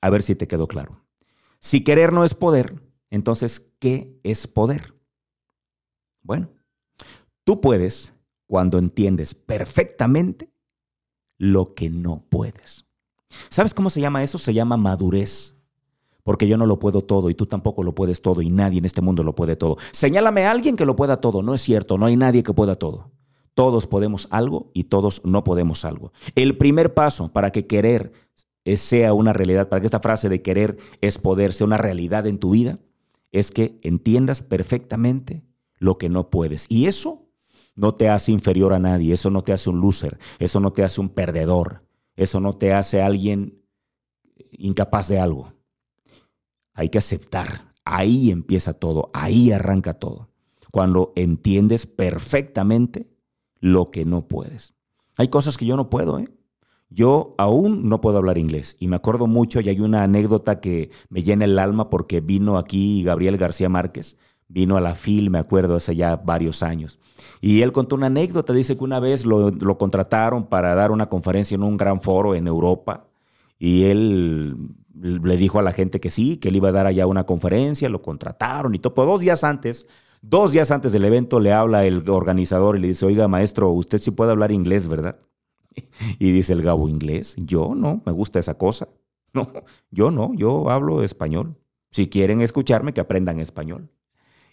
A 0.00 0.08
ver 0.08 0.22
si 0.22 0.34
te 0.34 0.48
quedó 0.48 0.66
claro. 0.66 1.04
Si 1.58 1.84
querer 1.84 2.14
no 2.14 2.24
es 2.24 2.32
poder, 2.32 2.87
entonces, 3.10 3.72
¿qué 3.78 4.18
es 4.22 4.46
poder? 4.46 4.94
Bueno, 6.22 6.50
tú 7.44 7.60
puedes 7.60 8.12
cuando 8.46 8.78
entiendes 8.78 9.34
perfectamente 9.34 10.52
lo 11.38 11.74
que 11.74 11.90
no 11.90 12.26
puedes. 12.28 12.86
¿Sabes 13.48 13.74
cómo 13.74 13.90
se 13.90 14.00
llama 14.00 14.22
eso? 14.22 14.38
Se 14.38 14.54
llama 14.54 14.76
madurez. 14.76 15.54
Porque 16.22 16.48
yo 16.48 16.58
no 16.58 16.66
lo 16.66 16.78
puedo 16.78 17.02
todo 17.02 17.30
y 17.30 17.34
tú 17.34 17.46
tampoco 17.46 17.82
lo 17.82 17.94
puedes 17.94 18.20
todo 18.20 18.42
y 18.42 18.50
nadie 18.50 18.80
en 18.80 18.84
este 18.84 19.00
mundo 19.00 19.22
lo 19.22 19.34
puede 19.34 19.56
todo. 19.56 19.76
Señálame 19.92 20.44
a 20.44 20.50
alguien 20.50 20.76
que 20.76 20.84
lo 20.84 20.96
pueda 20.96 21.20
todo. 21.20 21.42
No 21.42 21.54
es 21.54 21.62
cierto, 21.62 21.96
no 21.96 22.04
hay 22.04 22.16
nadie 22.16 22.42
que 22.42 22.52
pueda 22.52 22.74
todo. 22.74 23.12
Todos 23.54 23.86
podemos 23.86 24.28
algo 24.30 24.70
y 24.74 24.84
todos 24.84 25.24
no 25.24 25.42
podemos 25.42 25.84
algo. 25.84 26.12
El 26.34 26.58
primer 26.58 26.92
paso 26.92 27.32
para 27.32 27.50
que 27.50 27.66
querer 27.66 28.12
sea 28.76 29.14
una 29.14 29.32
realidad, 29.32 29.68
para 29.68 29.80
que 29.80 29.86
esta 29.86 30.00
frase 30.00 30.28
de 30.28 30.42
querer 30.42 30.76
es 31.00 31.18
poder 31.18 31.52
sea 31.54 31.66
una 31.66 31.78
realidad 31.78 32.26
en 32.26 32.38
tu 32.38 32.50
vida, 32.50 32.78
es 33.32 33.50
que 33.50 33.78
entiendas 33.82 34.42
perfectamente 34.42 35.44
lo 35.78 35.98
que 35.98 36.08
no 36.08 36.30
puedes. 36.30 36.66
Y 36.68 36.86
eso 36.86 37.28
no 37.74 37.94
te 37.94 38.08
hace 38.08 38.32
inferior 38.32 38.72
a 38.72 38.78
nadie, 38.78 39.14
eso 39.14 39.30
no 39.30 39.42
te 39.42 39.52
hace 39.52 39.70
un 39.70 39.80
loser, 39.80 40.18
eso 40.38 40.60
no 40.60 40.72
te 40.72 40.82
hace 40.82 41.00
un 41.00 41.10
perdedor, 41.10 41.86
eso 42.16 42.40
no 42.40 42.56
te 42.56 42.72
hace 42.72 43.02
alguien 43.02 43.62
incapaz 44.50 45.08
de 45.08 45.20
algo. 45.20 45.52
Hay 46.74 46.88
que 46.88 46.98
aceptar, 46.98 47.72
ahí 47.84 48.30
empieza 48.30 48.74
todo, 48.74 49.10
ahí 49.12 49.52
arranca 49.52 49.94
todo, 49.94 50.30
cuando 50.72 51.12
entiendes 51.16 51.86
perfectamente 51.86 53.08
lo 53.60 53.90
que 53.90 54.04
no 54.04 54.26
puedes. 54.26 54.74
Hay 55.16 55.28
cosas 55.28 55.56
que 55.56 55.66
yo 55.66 55.76
no 55.76 55.90
puedo, 55.90 56.18
¿eh? 56.18 56.28
Yo 56.90 57.34
aún 57.36 57.88
no 57.88 58.00
puedo 58.00 58.18
hablar 58.18 58.38
inglés 58.38 58.76
y 58.80 58.88
me 58.88 58.96
acuerdo 58.96 59.26
mucho 59.26 59.60
y 59.60 59.68
hay 59.68 59.80
una 59.80 60.02
anécdota 60.04 60.60
que 60.60 60.90
me 61.10 61.22
llena 61.22 61.44
el 61.44 61.58
alma 61.58 61.90
porque 61.90 62.20
vino 62.20 62.56
aquí 62.56 63.02
Gabriel 63.02 63.36
García 63.36 63.68
Márquez, 63.68 64.16
vino 64.48 64.78
a 64.78 64.80
la 64.80 64.94
FIL, 64.94 65.30
me 65.30 65.38
acuerdo, 65.38 65.76
hace 65.76 65.94
ya 65.94 66.16
varios 66.16 66.62
años. 66.62 66.98
Y 67.42 67.60
él 67.60 67.72
contó 67.72 67.94
una 67.94 68.06
anécdota, 68.06 68.54
dice 68.54 68.78
que 68.78 68.84
una 68.84 69.00
vez 69.00 69.26
lo, 69.26 69.76
contrataron 69.76 70.46
para 70.46 70.74
dar 70.74 70.90
una 70.90 71.10
conferencia 71.10 71.54
en 71.54 71.62
un 71.62 71.76
gran 71.76 72.00
foro 72.00 72.34
en 72.34 72.46
Europa 72.46 73.04
y 73.58 73.84
él 73.84 74.56
le 74.94 75.36
dijo 75.36 75.58
a 75.58 75.62
la 75.62 75.72
gente 75.72 76.00
que 76.00 76.10
sí, 76.10 76.38
que 76.38 76.48
él 76.48 76.56
iba 76.56 76.70
a 76.70 76.72
dar 76.72 76.86
allá 76.86 77.06
una 77.06 77.24
conferencia, 77.24 77.90
lo 77.90 78.00
contrataron 78.00 78.74
y 78.74 78.78
todo. 78.78 78.94
Pero 78.94 79.08
dos 79.08 79.20
días 79.20 79.44
antes, 79.44 79.86
dos 80.22 80.52
días 80.52 80.70
antes 80.70 80.92
del 80.92 81.04
evento 81.04 81.38
le 81.38 81.52
habla 81.52 81.84
el 81.84 82.08
organizador 82.08 82.76
y 82.76 82.80
le 82.80 82.88
dice, 82.88 83.04
oiga 83.04 83.28
maestro, 83.28 83.70
usted 83.70 83.98
sí 83.98 84.10
puede 84.10 84.30
hablar 84.30 84.52
inglés, 84.52 84.88
¿verdad? 84.88 85.18
Y 86.18 86.32
dice 86.32 86.52
el 86.52 86.62
Gabo, 86.62 86.88
¿inglés? 86.88 87.36
Yo 87.38 87.74
no, 87.74 88.02
me 88.04 88.12
gusta 88.12 88.38
esa 88.38 88.56
cosa. 88.56 88.88
No, 89.34 89.46
yo 89.90 90.10
no, 90.10 90.32
yo 90.34 90.70
hablo 90.70 91.02
español. 91.02 91.58
Si 91.90 92.08
quieren 92.08 92.40
escucharme, 92.40 92.94
que 92.94 93.02
aprendan 93.02 93.40
español. 93.40 93.90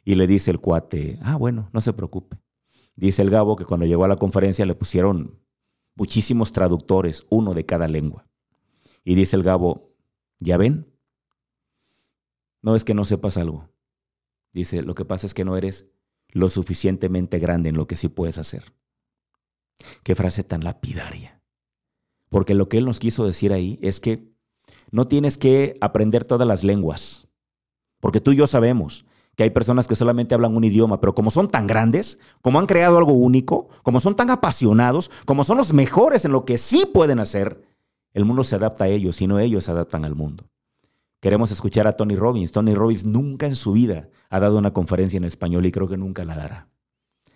Y 0.04 0.15
le 0.15 0.28
dice 0.28 0.51
el 0.51 0.60
cuate, 0.60 1.17
ah, 1.21 1.38
bueno, 1.38 1.69
no 1.71 1.80
se 1.80 1.93
preocupe. 1.93 2.38
Dice 2.97 3.21
el 3.21 3.30
Gabo 3.30 3.56
que 3.56 3.63
cuando 3.63 3.86
llegó 3.86 4.04
a 4.04 4.10
la 4.10 4.17
conferencia 4.17 4.65
le 4.65 4.75
pusieron 4.75 5.39
muchísimos 5.95 6.51
traductores, 6.51 7.25
uno 7.30 7.54
de 7.54 7.65
cada 7.65 7.88
lengua. 7.88 8.28
Y 9.06 9.15
dice 9.15 9.38
el 9.38 9.43
Gabo, 9.43 9.95
¿ya 10.39 10.58
ven? 10.58 10.88
No 12.62 12.75
es 12.75 12.84
que 12.84 12.93
no 12.93 13.06
sepas 13.06 13.38
algo. 13.38 13.69
Dice, 14.51 14.82
lo 14.82 14.93
que 14.93 15.06
pasa 15.06 15.25
es 15.25 15.34
que 15.34 15.45
no 15.45 15.56
eres 15.56 15.91
lo 16.30 16.49
suficientemente 16.49 17.39
grande 17.39 17.69
en 17.69 17.78
lo 17.78 17.88
que 17.88 17.95
sí 17.95 18.10
puedes 18.10 18.38
hacer. 18.38 18.73
Qué 20.03 20.15
frase 20.15 20.43
tan 20.43 20.63
lapidaria. 20.63 21.41
Porque 22.29 22.53
lo 22.53 22.69
que 22.69 22.77
él 22.77 22.85
nos 22.85 22.99
quiso 22.99 23.25
decir 23.25 23.53
ahí 23.53 23.79
es 23.81 23.99
que 23.99 24.31
no 24.91 25.07
tienes 25.07 25.38
que 25.38 25.77
aprender 25.81 26.25
todas 26.25 26.47
las 26.47 26.63
lenguas. 26.63 27.27
Porque 27.99 28.21
tú 28.21 28.31
y 28.31 28.38
yo 28.38 28.47
sabemos 28.47 29.05
que 29.35 29.43
hay 29.43 29.49
personas 29.49 29.88
que 29.88 29.95
solamente 29.95 30.33
hablan 30.33 30.55
un 30.55 30.63
idioma, 30.63 30.99
pero 30.99 31.13
como 31.13 31.29
son 31.29 31.49
tan 31.49 31.67
grandes, 31.67 32.19
como 32.41 32.59
han 32.59 32.65
creado 32.65 32.97
algo 32.97 33.13
único, 33.13 33.67
como 33.83 33.99
son 33.99 34.15
tan 34.15 34.29
apasionados, 34.29 35.11
como 35.25 35.43
son 35.43 35.57
los 35.57 35.73
mejores 35.73 36.23
en 36.25 36.31
lo 36.31 36.45
que 36.45 36.57
sí 36.57 36.85
pueden 36.93 37.19
hacer, 37.19 37.61
el 38.13 38.23
mundo 38.23 38.43
se 38.43 38.55
adapta 38.55 38.85
a 38.85 38.88
ellos 38.88 39.21
y 39.21 39.27
no 39.27 39.39
ellos 39.39 39.65
se 39.65 39.71
adaptan 39.71 40.05
al 40.05 40.15
mundo. 40.15 40.49
Queremos 41.19 41.51
escuchar 41.51 41.88
a 41.88 41.93
Tony 41.93 42.15
Robbins. 42.15 42.51
Tony 42.51 42.75
Robbins 42.75 43.03
nunca 43.03 43.45
en 43.45 43.55
su 43.55 43.73
vida 43.73 44.09
ha 44.29 44.39
dado 44.39 44.57
una 44.57 44.71
conferencia 44.73 45.17
en 45.17 45.23
español 45.23 45.65
y 45.65 45.71
creo 45.71 45.88
que 45.88 45.97
nunca 45.97 46.23
la 46.23 46.35
dará. 46.35 46.69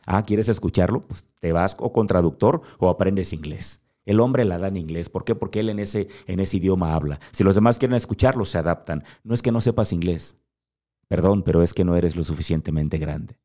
Ah, 0.06 0.24
¿quieres 0.24 0.50
escucharlo? 0.50 1.02
Pues 1.02 1.26
te 1.40 1.52
vas 1.52 1.76
o 1.80 1.94
con 1.94 2.08
traductor 2.08 2.62
o 2.80 2.90
aprendes 2.90 3.34
inglés. 3.34 3.82
El 4.06 4.20
hombre 4.22 4.44
la 4.46 4.58
da 4.58 4.70
en 4.70 4.78
inglés. 4.78 5.10
¿Por 5.10 5.24
qué? 5.24 5.36
Porque 5.36 5.60
él 5.60 5.70
en 5.70 5.80
ese, 5.80 6.08
en 6.26 6.40
ese 6.40 6.58
idioma 6.58 6.96
habla. 6.96 7.20
Si 7.32 7.44
los 7.44 7.56
demás 7.56 7.78
quieren 7.78 7.96
escucharlo, 7.96 8.44
se 8.46 8.58
adaptan. 8.58 9.04
No 9.24 9.36
es 9.36 9.42
que 9.42 9.52
no 9.52 9.62
sepas 9.62 9.94
inglés. 9.94 10.36
Perdón, 11.08 11.44
pero 11.44 11.62
es 11.62 11.74
que 11.74 11.84
no 11.84 11.96
eres 11.96 12.16
lo 12.16 12.24
suficientemente 12.24 12.98
grande. 12.98 13.40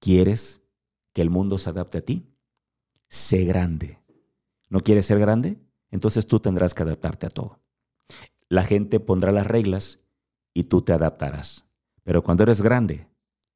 ¿Quieres 0.00 0.60
que 1.12 1.22
el 1.22 1.30
mundo 1.30 1.58
se 1.58 1.70
adapte 1.70 1.98
a 1.98 2.04
ti? 2.04 2.26
Sé 3.08 3.44
grande. 3.44 3.98
¿No 4.68 4.80
quieres 4.80 5.06
ser 5.06 5.18
grande? 5.18 5.58
Entonces 5.90 6.26
tú 6.26 6.40
tendrás 6.40 6.74
que 6.74 6.82
adaptarte 6.82 7.26
a 7.26 7.30
todo. 7.30 7.60
La 8.48 8.64
gente 8.64 8.98
pondrá 8.98 9.30
las 9.30 9.46
reglas 9.46 10.00
y 10.54 10.64
tú 10.64 10.82
te 10.82 10.92
adaptarás. 10.92 11.64
Pero 12.02 12.22
cuando 12.22 12.42
eres 12.42 12.62
grande, 12.62 13.08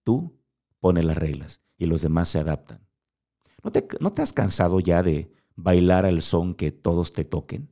tú 0.02 0.38
pones 0.84 1.06
las 1.06 1.16
reglas 1.16 1.62
y 1.78 1.86
los 1.86 2.02
demás 2.02 2.28
se 2.28 2.40
adaptan. 2.40 2.86
¿No 3.62 3.70
te, 3.70 3.88
¿No 4.00 4.12
te 4.12 4.20
has 4.20 4.34
cansado 4.34 4.80
ya 4.80 5.02
de 5.02 5.32
bailar 5.56 6.04
al 6.04 6.20
son 6.20 6.52
que 6.52 6.72
todos 6.72 7.14
te 7.14 7.24
toquen? 7.24 7.70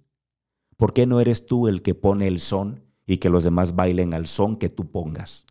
¿Por 0.79 0.95
qué 0.95 1.05
no 1.05 1.21
eres 1.21 1.45
tú 1.45 1.69
el 1.69 1.83
que 1.83 1.95
pone 1.95 2.27
el 2.27 2.41
son 2.41 2.87
y 3.07 3.19
que 3.19 3.29
los 3.29 3.45
demás 3.45 3.75
bailen 3.75 4.15
al 4.15 4.27
son 4.27 4.57
que 4.57 4.71
tú 4.71 4.91
pongas. 4.91 5.45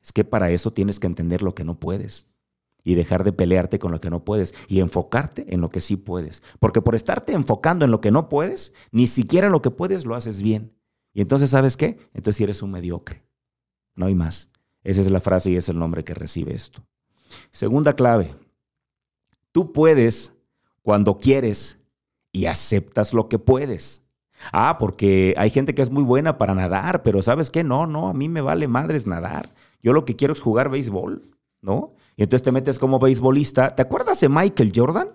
Es 0.00 0.12
que 0.12 0.22
para 0.22 0.52
eso 0.52 0.72
tienes 0.72 1.00
que 1.00 1.08
entender 1.08 1.42
lo 1.42 1.56
que 1.56 1.64
no 1.64 1.80
puedes 1.80 2.26
y 2.84 2.94
dejar 2.94 3.24
de 3.24 3.32
pelearte 3.32 3.80
con 3.80 3.90
lo 3.90 4.00
que 4.00 4.08
no 4.08 4.24
puedes 4.24 4.54
y 4.68 4.78
enfocarte 4.78 5.52
en 5.52 5.60
lo 5.60 5.70
que 5.70 5.80
sí 5.80 5.96
puedes. 5.96 6.44
Porque 6.60 6.82
por 6.82 6.94
estarte 6.94 7.32
enfocando 7.32 7.84
en 7.84 7.90
lo 7.90 8.00
que 8.00 8.12
no 8.12 8.28
puedes, 8.28 8.74
ni 8.92 9.08
siquiera 9.08 9.50
lo 9.50 9.60
que 9.60 9.72
puedes 9.72 10.06
lo 10.06 10.14
haces 10.14 10.40
bien. 10.40 10.72
Y 11.12 11.20
entonces, 11.20 11.50
¿sabes 11.50 11.76
qué? 11.76 11.98
Entonces 12.14 12.42
eres 12.42 12.62
un 12.62 12.70
mediocre. 12.70 13.24
No 13.96 14.06
hay 14.06 14.14
más. 14.14 14.50
Esa 14.86 15.00
es 15.00 15.10
la 15.10 15.20
frase 15.20 15.50
y 15.50 15.56
es 15.56 15.68
el 15.68 15.80
nombre 15.80 16.04
que 16.04 16.14
recibe 16.14 16.54
esto. 16.54 16.80
Segunda 17.50 17.94
clave. 17.94 18.36
Tú 19.50 19.72
puedes 19.72 20.32
cuando 20.82 21.16
quieres 21.16 21.80
y 22.30 22.46
aceptas 22.46 23.12
lo 23.12 23.28
que 23.28 23.40
puedes. 23.40 24.02
Ah, 24.52 24.76
porque 24.78 25.34
hay 25.38 25.50
gente 25.50 25.74
que 25.74 25.82
es 25.82 25.90
muy 25.90 26.04
buena 26.04 26.38
para 26.38 26.54
nadar, 26.54 27.02
pero 27.02 27.20
¿sabes 27.20 27.50
qué? 27.50 27.64
No, 27.64 27.88
no, 27.88 28.08
a 28.08 28.14
mí 28.14 28.28
me 28.28 28.42
vale 28.42 28.68
madres 28.68 29.08
nadar. 29.08 29.52
Yo 29.82 29.92
lo 29.92 30.04
que 30.04 30.14
quiero 30.14 30.34
es 30.34 30.40
jugar 30.40 30.70
béisbol, 30.70 31.36
¿no? 31.62 31.94
Y 32.14 32.22
entonces 32.22 32.44
te 32.44 32.52
metes 32.52 32.78
como 32.78 33.00
beisbolista. 33.00 33.74
¿Te 33.74 33.82
acuerdas 33.82 34.20
de 34.20 34.28
Michael 34.28 34.72
Jordan? 34.72 35.08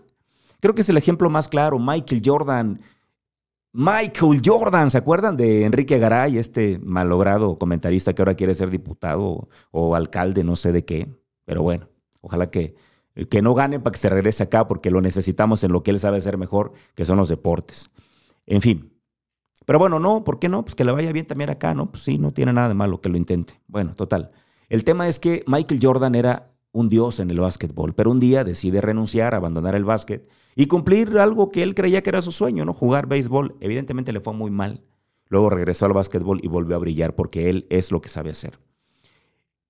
Creo 0.59 0.75
que 0.75 0.81
es 0.81 0.89
el 0.89 0.97
ejemplo 0.97 1.29
más 1.29 1.47
claro. 1.47 1.79
Michael 1.79 2.21
Jordan. 2.25 2.81
Michael 3.73 4.41
Jordan, 4.43 4.89
¿se 4.89 4.97
acuerdan 4.97 5.37
de 5.37 5.63
Enrique 5.63 5.97
Garay, 5.97 6.37
este 6.37 6.77
malogrado 6.79 7.55
comentarista 7.55 8.13
que 8.13 8.21
ahora 8.21 8.35
quiere 8.35 8.53
ser 8.53 8.69
diputado 8.69 9.47
o, 9.71 9.95
alcalde, 9.95 10.43
no 10.43 10.57
sé 10.57 10.73
de 10.73 10.83
qué? 10.83 11.07
Pero 11.45 11.63
bueno, 11.63 11.87
ojalá 12.19 12.49
que, 12.49 12.75
que 13.29 13.41
no 13.41 13.53
gane 13.53 13.79
para 13.79 13.93
que 13.93 13.99
se 13.99 14.09
regrese 14.09 14.43
acá 14.43 14.67
porque 14.67 14.91
lo 14.91 14.99
necesitamos 14.99 15.63
en 15.63 15.71
lo 15.71 15.83
que 15.83 15.91
él 15.91 15.99
sabe 15.99 16.17
hacer 16.17 16.37
mejor, 16.37 16.73
que 16.95 17.05
son 17.05 17.17
los 17.17 17.29
deportes. 17.29 17.89
En 18.45 18.61
fin, 18.61 18.91
pero 19.65 19.79
bueno, 19.79 19.99
no, 19.99 20.25
¿por 20.25 20.37
qué 20.37 20.49
no? 20.49 20.65
Pues 20.65 20.75
que 20.75 20.83
le 20.83 20.91
vaya 20.91 21.13
bien 21.13 21.25
también 21.25 21.49
acá, 21.49 21.73
¿no? 21.73 21.91
Pues 21.91 22.03
sí, 22.03 22.17
no 22.17 22.33
tiene 22.33 22.51
nada 22.51 22.67
de 22.67 22.73
malo 22.73 22.99
que 22.99 23.07
lo 23.07 23.15
intente. 23.15 23.61
Bueno, 23.67 23.95
total. 23.95 24.31
El 24.67 24.83
tema 24.83 25.07
es 25.07 25.19
que 25.19 25.43
Michael 25.47 25.79
Jordan 25.81 26.15
era 26.15 26.50
un 26.71 26.89
dios 26.89 27.19
en 27.19 27.29
el 27.31 27.39
básquetbol, 27.39 27.93
pero 27.93 28.11
un 28.11 28.19
día 28.19 28.43
decide 28.43 28.81
renunciar, 28.81 29.35
abandonar 29.35 29.75
el 29.75 29.83
básquet 29.83 30.27
y 30.55 30.67
cumplir 30.67 31.17
algo 31.17 31.51
que 31.51 31.63
él 31.63 31.75
creía 31.75 32.01
que 32.01 32.09
era 32.09 32.21
su 32.21 32.31
sueño, 32.31 32.65
¿no? 32.65 32.73
Jugar 32.73 33.07
béisbol. 33.07 33.57
Evidentemente 33.59 34.13
le 34.13 34.21
fue 34.21 34.33
muy 34.33 34.51
mal. 34.51 34.81
Luego 35.27 35.49
regresó 35.49 35.85
al 35.85 35.93
básquetbol 35.93 36.39
y 36.43 36.47
volvió 36.47 36.75
a 36.75 36.79
brillar 36.79 37.15
porque 37.15 37.49
él 37.49 37.67
es 37.69 37.91
lo 37.91 38.01
que 38.01 38.09
sabe 38.09 38.31
hacer. 38.31 38.59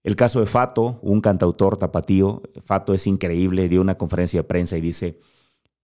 El 0.04 0.16
caso 0.16 0.40
de 0.40 0.48
Fato, 0.48 1.00
un 1.04 1.22
cantautor 1.22 1.78
tapatío, 1.78 2.42
Fato 2.64 2.94
es 2.94 3.06
increíble, 3.06 3.70
dio 3.70 3.82
una 3.82 3.98
conferencia 3.98 4.40
de 4.40 4.48
prensa 4.48 4.78
y 4.78 4.82
dice, 4.82 5.20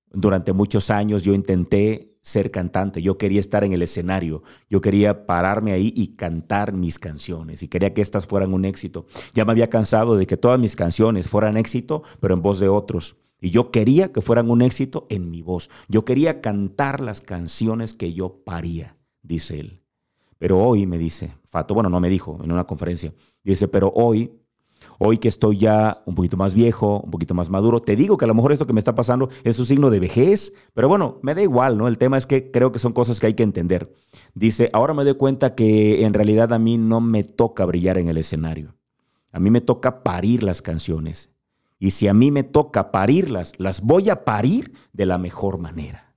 durante 0.10 0.54
muchos 0.54 0.90
años 0.90 1.22
yo 1.22 1.34
intenté 1.34 2.17
ser 2.28 2.52
cantante, 2.52 3.02
yo 3.02 3.18
quería 3.18 3.40
estar 3.40 3.64
en 3.64 3.72
el 3.72 3.82
escenario, 3.82 4.44
yo 4.70 4.82
quería 4.82 5.26
pararme 5.26 5.72
ahí 5.72 5.94
y 5.96 6.16
cantar 6.16 6.74
mis 6.74 7.00
canciones 7.00 7.64
y 7.64 7.70
quería 7.70 7.94
que 7.94 8.02
estas 8.02 8.28
fueran 8.28 8.54
un 8.54 8.66
éxito. 8.66 9.06
Ya 9.34 9.46
me 9.46 9.54
había 9.54 9.70
cansado 9.70 10.18
de 10.18 10.28
que 10.28 10.36
todas 10.36 10.60
mis 10.60 10.76
canciones 10.76 11.30
fueran 11.30 11.56
éxito, 11.56 12.04
pero 12.20 12.34
en 12.34 12.42
voz 12.42 12.60
de 12.60 12.68
otros. 12.68 13.16
Y 13.40 13.52
yo 13.52 13.72
quería 13.72 14.12
que 14.12 14.20
fueran 14.20 14.52
un 14.52 14.62
éxito 14.62 15.08
en 15.10 15.32
mi 15.32 15.42
voz. 15.42 15.70
Yo 15.88 16.04
quería 16.04 16.42
cantar 16.42 17.00
las 17.00 17.22
canciones 17.22 17.94
que 17.94 18.12
yo 18.12 18.44
paría, 18.44 18.98
dice 19.22 19.62
él. 19.62 19.82
Pero 20.38 20.60
hoy 20.60 20.86
me 20.86 20.98
dice, 20.98 21.34
Fato, 21.46 21.74
bueno, 21.74 21.90
no 21.90 22.02
me 22.02 22.10
dijo 22.10 22.40
en 22.44 22.52
una 22.52 22.66
conferencia, 22.66 23.14
dice, 23.42 23.70
pero 23.70 23.94
hoy 23.96 24.34
Hoy 25.00 25.20
que 25.20 25.28
estoy 25.28 25.58
ya 25.58 26.02
un 26.06 26.16
poquito 26.16 26.38
más 26.38 26.54
viejo, 26.54 27.02
un 27.02 27.12
poquito 27.12 27.34
más 27.34 27.50
maduro, 27.50 27.82
te 27.82 27.96
digo 27.96 28.18
que 28.18 28.26
a 28.26 28.28
lo 28.28 28.34
mejor 28.34 28.52
esto 28.52 28.66
que 28.66 28.74
me 28.74 28.80
está 28.80 28.96
pasando 28.96 29.30
es 29.44 29.60
un 29.60 29.66
signo 29.66 29.90
de 29.90 30.00
vejez, 30.00 30.54
pero 30.74 30.88
bueno, 30.88 31.20
me 31.22 31.36
da 31.36 31.42
igual, 31.42 31.78
¿no? 31.78 31.88
El 31.88 31.98
tema 31.98 32.18
es 32.18 32.26
que 32.26 32.50
creo 32.52 32.72
que 32.72 32.80
son 32.80 32.94
cosas 32.94 33.20
que 33.20 33.28
hay 33.28 33.34
que 33.34 33.44
entender. 33.44 33.94
Dice, 34.34 34.70
ahora 34.74 34.94
me 34.94 35.04
doy 35.04 35.16
cuenta 35.16 35.54
que 35.56 36.06
en 36.06 36.14
realidad 36.14 36.52
a 36.54 36.60
mí 36.60 36.78
no 36.78 37.00
me 37.00 37.24
toca 37.24 37.66
brillar 37.66 37.98
en 37.98 38.10
el 38.10 38.18
escenario. 38.18 38.76
A 39.32 39.40
mí 39.40 39.52
me 39.52 39.62
toca 39.62 40.04
parir 40.04 40.42
las 40.44 40.62
canciones. 40.62 41.32
Y 41.80 41.92
si 41.92 42.08
a 42.08 42.14
mí 42.14 42.32
me 42.32 42.44
toca 42.44 42.92
parirlas, 42.92 43.54
las 43.58 43.82
voy 43.82 44.10
a 44.10 44.26
parir 44.26 44.74
de 44.94 45.06
la 45.06 45.20
mejor 45.20 45.60
manera. 45.60 46.16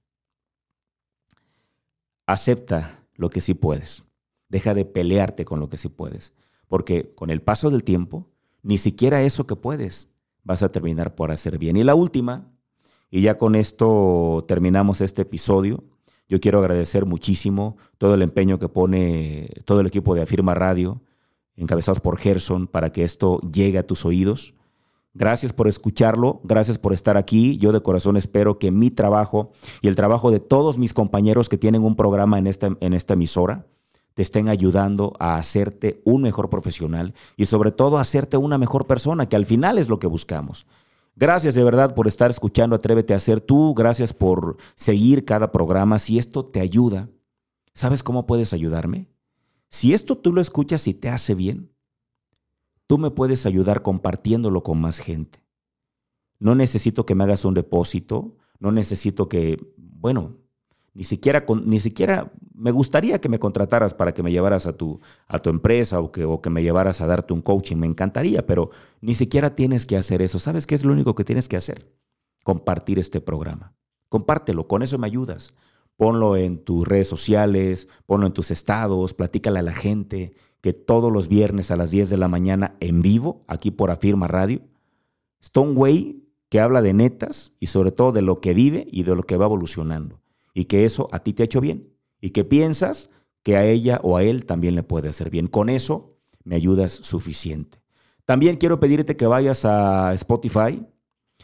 Acepta 2.27 3.05
lo 3.15 3.29
que 3.29 3.43
sí 3.43 3.53
puedes. 3.53 4.05
Deja 4.49 4.73
de 4.73 4.87
pelearte 4.87 5.45
con 5.45 5.61
lo 5.61 5.69
que 5.69 5.77
sí 5.77 5.89
puedes. 5.89 6.33
Porque 6.67 7.15
con 7.15 7.29
el 7.29 7.43
paso 7.43 7.71
del 7.71 7.85
tiempo, 7.85 8.31
ni 8.63 8.79
siquiera 8.79 9.23
eso 9.23 9.47
que 9.47 9.57
puedes 9.57 10.11
vas 10.45 10.63
a 10.63 10.73
terminar 10.73 11.15
por 11.15 11.31
hacer 11.31 11.59
bien. 11.59 11.77
Y 11.77 11.85
la 11.85 11.95
última, 11.95 12.53
y 13.11 13.23
ya 13.23 13.37
con 13.37 13.55
esto 13.55 14.45
terminamos 14.49 15.01
este 15.01 15.23
episodio, 15.23 15.85
yo 16.29 16.41
quiero 16.41 16.61
agradecer 16.61 17.07
muchísimo 17.07 17.77
todo 17.99 18.15
el 18.15 18.23
empeño 18.23 18.59
que 18.59 18.69
pone 18.69 19.51
todo 19.65 19.81
el 19.81 19.87
equipo 19.87 20.15
de 20.15 20.23
Afirma 20.23 20.55
Radio, 20.55 21.03
encabezados 21.57 22.01
por 22.01 22.17
Gerson, 22.17 22.69
para 22.69 22.93
que 22.93 23.03
esto 23.03 23.41
llegue 23.41 23.79
a 23.79 23.87
tus 23.87 24.07
oídos. 24.07 24.55
Gracias 25.13 25.53
por 25.53 25.67
escucharlo, 25.67 26.41
gracias 26.45 26.79
por 26.79 26.93
estar 26.93 27.17
aquí. 27.17 27.59
Yo 27.59 27.73
de 27.73 27.83
corazón 27.83 28.17
espero 28.17 28.59
que 28.61 28.71
mi 28.71 28.93
trabajo 28.93 29.51
y 29.83 29.89
el 29.89 29.97
trabajo 29.97 30.31
de 30.31 30.39
todos 30.39 30.79
mis 30.79 30.95
compañeros 30.95 31.49
que 31.49 31.59
tienen 31.59 31.83
un 31.83 31.97
programa 31.97 32.39
en 32.39 32.47
esta, 32.47 32.77
en 32.79 32.93
esta 32.93 33.15
emisora, 33.15 33.67
te 34.21 34.25
estén 34.25 34.51
ayudando 34.51 35.15
a 35.19 35.37
hacerte 35.37 36.03
un 36.05 36.21
mejor 36.21 36.51
profesional 36.51 37.15
y 37.39 37.47
sobre 37.47 37.73
todo 37.73 37.97
a 37.97 38.03
hacerte 38.03 38.37
una 38.37 38.59
mejor 38.59 38.87
persona, 38.87 39.31
que 39.31 39.35
al 39.35 39.47
final 39.47 39.79
es 39.79 39.89
lo 39.89 39.99
que 39.99 40.09
buscamos. 40.09 40.67
Gracias 41.17 41.55
de 41.55 41.65
verdad 41.65 41.95
por 41.95 42.07
estar 42.07 42.29
escuchando 42.29 42.77
Atrévete 42.77 43.15
a 43.15 43.19
ser 43.19 43.41
tú, 43.41 43.73
gracias 43.73 44.13
por 44.13 44.59
seguir 44.75 45.25
cada 45.25 45.53
programa. 45.53 45.99
Si 45.99 46.19
esto 46.19 46.45
te 46.45 46.61
ayuda, 46.61 47.09
¿sabes 47.73 48.03
cómo 48.03 48.27
puedes 48.27 48.53
ayudarme? 48.53 49.09
Si 49.71 49.95
esto 49.95 50.19
tú 50.19 50.35
lo 50.35 50.43
escuchas 50.43 50.87
y 50.87 50.93
te 50.93 51.09
hace 51.09 51.35
bien, 51.35 51.73
tú 52.87 52.99
me 52.99 53.11
puedes 53.11 53.47
ayudar 53.47 53.81
compartiéndolo 53.81 54.63
con 54.63 54.83
más 54.83 54.99
gente. 54.99 55.43
No 56.39 56.55
necesito 56.55 57.07
que 57.07 57.15
me 57.15 57.25
hagas 57.25 57.47
un 57.47 57.55
depósito, 57.55 58.37
no 58.59 58.71
necesito 58.71 59.31
que, 59.31 59.57
bueno, 59.79 60.37
ni 60.93 61.05
siquiera, 61.05 61.45
ni 61.65 61.79
siquiera 61.79 62.33
me 62.55 62.73
gustaría 62.73 63.21
que 63.21 63.29
me 63.29 63.39
contrataras 63.39 63.95
para 63.95 64.13
que 64.13 64.23
me 64.23 64.33
llevaras 64.33 64.67
a 64.67 64.77
tu, 64.77 65.01
a 65.29 65.39
tu 65.39 65.51
empresa 65.51 66.01
o 66.01 66.11
que, 66.11 66.25
o 66.25 66.41
que 66.41 66.51
me 66.51 66.63
llevaras 66.63 67.01
a 67.01 67.07
darte 67.07 67.33
un 67.33 67.43
coaching. 67.43 67.77
Me 67.77 67.87
encantaría, 67.87 68.45
pero 68.47 68.71
ni 69.01 69.15
siquiera 69.15 69.55
tienes 69.55 69.87
que 69.87 69.97
hacer 69.97 70.21
eso. 70.21 70.39
¿Sabes 70.39 70.67
qué 70.67 70.75
es 70.75 70.85
lo 70.85 70.93
único 70.93 71.15
que 71.15 71.25
tienes 71.25 71.49
que 71.49 71.57
hacer? 71.57 71.93
Compartir 72.45 72.99
este 72.99 73.21
programa. 73.21 73.75
Compártelo, 74.09 74.67
con 74.67 74.83
eso 74.83 74.99
me 74.99 75.07
ayudas. 75.07 75.55
Ponlo 75.97 76.37
en 76.37 76.65
tus 76.65 76.87
redes 76.89 77.09
sociales, 77.09 77.89
ponlo 78.07 78.27
en 78.27 78.33
tus 78.33 78.51
estados, 78.51 79.15
platícale 79.15 79.61
a 79.61 79.63
la 79.63 79.73
gente 79.73 80.33
que 80.61 80.73
todos 80.73 81.13
los 81.13 81.29
viernes 81.29 81.71
a 81.71 81.77
las 81.77 81.91
10 81.91 82.11
de 82.11 82.17
la 82.17 82.29
mañana 82.29 82.77
en 82.81 83.03
vivo, 83.03 83.45
aquí 83.47 83.71
por 83.71 83.91
Afirma 83.91 84.27
Radio, 84.27 84.63
güey 85.55 86.21
que 86.51 86.61
habla 86.61 86.83
de 86.83 86.93
netas 86.93 87.53
y 87.61 87.67
sobre 87.67 87.93
todo 87.93 88.13
de 88.13 88.23
lo 88.23 88.41
que 88.41 88.55
vive 88.55 88.87
y 88.91 89.05
de 89.05 89.15
lo 89.15 89.23
que 89.23 89.37
va 89.37 89.47
evolucionando. 89.47 90.21
Y 90.55 90.65
que 90.65 90.85
eso 90.85 91.09
a 91.13 91.21
ti 91.21 91.33
te 91.33 91.43
ha 91.43 91.45
hecho 91.45 91.61
bien. 91.61 91.95
Y 92.21 92.31
que 92.31 92.45
piensas 92.45 93.11
que 93.43 93.57
a 93.57 93.65
ella 93.65 94.01
o 94.03 94.17
a 94.17 94.23
él 94.23 94.47
también 94.47 94.75
le 94.75 94.83
puede 94.83 95.09
hacer 95.09 95.31
bien. 95.31 95.47
Con 95.47 95.69
eso 95.69 96.19
me 96.45 96.57
ayudas 96.57 96.93
suficiente. 96.93 97.79
También 98.25 98.57
quiero 98.57 98.81
pedirte 98.81 99.17
que 99.17 99.27
vayas 99.27 99.65
a 99.65 100.13
Spotify 100.15 100.87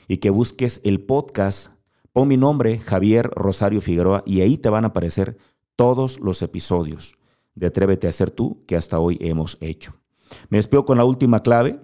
y 0.09 0.19
que 0.19 0.31
busques 0.31 0.81
el 0.85 1.05
podcast. 1.05 1.73
Pon 2.13 2.29
mi 2.29 2.37
nombre, 2.37 2.79
Javier 2.79 3.31
Rosario 3.35 3.81
Figueroa, 3.81 4.23
y 4.25 4.41
ahí 4.41 4.57
te 4.57 4.69
van 4.69 4.85
a 4.85 4.89
aparecer 4.89 5.37
todos 5.75 6.21
los 6.21 6.41
episodios 6.43 7.19
de 7.55 7.67
Atrévete 7.67 8.09
a 8.09 8.13
ser 8.13 8.31
tú 8.31 8.65
que 8.67 8.77
hasta 8.77 8.99
hoy 8.99 9.19
hemos 9.21 9.59
hecho. 9.61 9.95
Me 10.49 10.59
despido 10.59 10.85
con 10.85 10.99
la 10.99 11.05
última 11.05 11.43
clave 11.43 11.81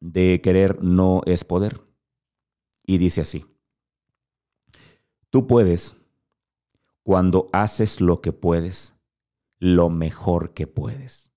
de 0.00 0.40
querer 0.42 0.82
no 0.82 1.22
es 1.26 1.44
poder. 1.44 1.82
Y 2.86 2.98
dice 2.98 3.22
así, 3.22 3.44
tú 5.30 5.46
puedes 5.46 5.96
cuando 7.06 7.46
haces 7.52 8.00
lo 8.00 8.20
que 8.20 8.32
puedes, 8.32 8.96
lo 9.60 9.90
mejor 9.90 10.54
que 10.54 10.66
puedes. 10.66 11.30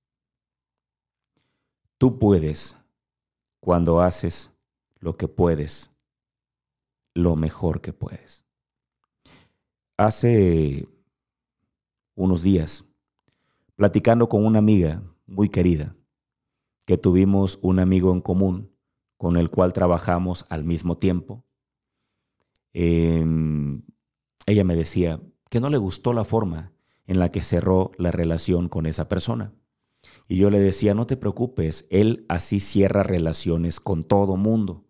Tú 2.00 2.18
puedes 2.18 2.76
cuando 3.60 4.02
haces 4.02 4.50
lo 4.98 5.16
que 5.16 5.28
puedes, 5.28 5.92
lo 7.14 7.36
mejor 7.36 7.82
que 7.82 7.94
puedes. 7.94 8.44
Hace 9.96 10.90
unos 12.16 12.42
días, 12.42 12.84
platicando 13.76 14.28
con 14.28 14.44
una 14.48 14.58
amiga 14.58 15.04
muy 15.28 15.50
querida, 15.50 15.96
que 16.88 16.98
tuvimos 16.98 17.60
un 17.62 17.78
amigo 17.78 18.12
en 18.12 18.22
común 18.22 18.76
con 19.18 19.38
el 19.38 19.52
cual 19.52 19.72
trabajamos 19.72 20.48
al 20.50 20.64
mismo 20.64 20.98
tiempo, 20.98 21.46
em, 22.74 23.84
ella 24.48 24.64
me 24.64 24.76
decía 24.76 25.22
que 25.50 25.60
no 25.60 25.70
le 25.70 25.78
gustó 25.78 26.14
la 26.14 26.24
forma 26.24 26.74
en 27.06 27.20
la 27.20 27.32
que 27.32 27.42
cerró 27.42 27.92
la 27.98 28.12
relación 28.12 28.70
con 28.70 28.86
esa 28.86 29.10
persona. 29.10 29.54
Y 30.28 30.38
yo 30.38 30.50
le 30.50 30.60
decía, 30.60 30.94
no 30.94 31.08
te 31.08 31.18
preocupes, 31.18 31.88
él 31.90 32.26
así 32.30 32.60
cierra 32.60 33.04
relaciones 33.04 33.80
con 33.80 34.04
todo 34.04 34.38
mundo. 34.38 34.86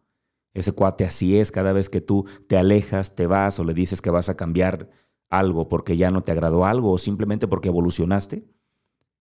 Ese 0.53 0.73
cuate 0.73 1.05
así 1.05 1.37
es, 1.37 1.51
cada 1.51 1.71
vez 1.71 1.89
que 1.89 2.01
tú 2.01 2.25
te 2.47 2.57
alejas, 2.57 3.15
te 3.15 3.25
vas 3.25 3.59
o 3.59 3.63
le 3.63 3.73
dices 3.73 4.01
que 4.01 4.09
vas 4.09 4.29
a 4.29 4.35
cambiar 4.35 4.89
algo 5.29 5.69
porque 5.69 5.95
ya 5.95 6.11
no 6.11 6.23
te 6.23 6.31
agradó 6.31 6.65
algo 6.65 6.91
o 6.91 6.97
simplemente 6.97 7.47
porque 7.47 7.69
evolucionaste, 7.69 8.45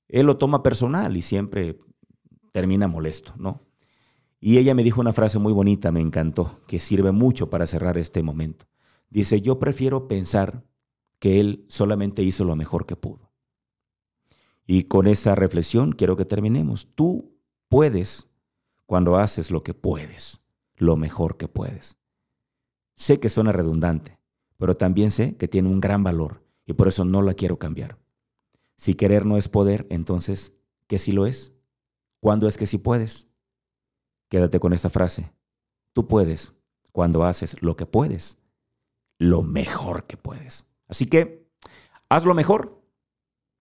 él 0.09 0.27
lo 0.27 0.37
toma 0.37 0.63
personal 0.63 1.17
y 1.17 1.23
siempre 1.23 1.79
termina 2.51 2.89
molesto, 2.89 3.35
¿no? 3.37 3.63
Y 4.41 4.59
ella 4.59 4.75
me 4.75 4.85
dijo 4.85 5.01
una 5.01 5.13
frase 5.13 5.39
muy 5.39 5.53
bonita, 5.53 5.93
me 5.93 6.01
encantó, 6.01 6.61
que 6.67 6.81
sirve 6.81 7.13
mucho 7.13 7.51
para 7.51 7.67
cerrar 7.67 7.99
este 7.99 8.23
momento. 8.23 8.67
Dice, 9.11 9.41
yo 9.43 9.59
prefiero 9.59 10.09
pensar 10.09 10.65
que 11.19 11.41
él 11.41 11.65
solamente 11.69 12.23
hizo 12.23 12.45
lo 12.45 12.57
mejor 12.57 12.87
que 12.87 12.97
pudo. 12.97 13.33
Y 14.67 14.85
con 14.85 15.07
esa 15.07 15.35
reflexión 15.35 15.93
quiero 15.93 16.17
que 16.17 16.25
terminemos. 16.25 16.89
Tú 16.95 17.39
puedes 17.69 18.29
cuando 18.87 19.17
haces 19.17 19.51
lo 19.51 19.63
que 19.63 19.75
puedes, 19.75 20.41
lo 20.77 20.97
mejor 20.97 21.37
que 21.37 21.49
puedes. 21.49 21.99
Sé 22.95 23.21
que 23.21 23.29
suena 23.29 23.53
redundante, 23.53 24.19
pero 24.57 24.77
también 24.77 25.11
sé 25.11 25.37
que 25.37 25.49
tiene 25.49 25.69
un 25.69 25.81
gran 25.81 26.03
valor 26.03 26.45
y 26.67 26.75
por 26.75 26.89
eso 26.89 27.05
no 27.05 27.23
la 27.23 27.35
quiero 27.35 27.59
cambiar. 27.59 27.99
Si 28.77 28.95
querer 28.95 29.25
no 29.25 29.37
es 29.37 29.49
poder, 29.49 29.87
entonces, 29.91 30.53
¿qué 30.87 30.99
sí 30.99 31.13
lo 31.13 31.27
es? 31.27 31.53
¿Cuándo 32.21 32.47
es 32.47 32.57
que 32.57 32.67
sí 32.67 32.79
puedes? 32.79 33.29
Quédate 34.29 34.61
con 34.61 34.73
esta 34.73 34.91
frase. 34.91 35.33
Tú 35.93 36.07
puedes 36.07 36.53
cuando 36.93 37.25
haces 37.25 37.63
lo 37.63 37.77
que 37.77 37.87
puedes, 37.87 38.39
lo 39.19 39.43
mejor 39.43 40.07
que 40.07 40.17
puedes. 40.17 40.67
Así 40.89 41.07
que 41.07 41.49
hazlo 42.09 42.35
mejor. 42.35 42.83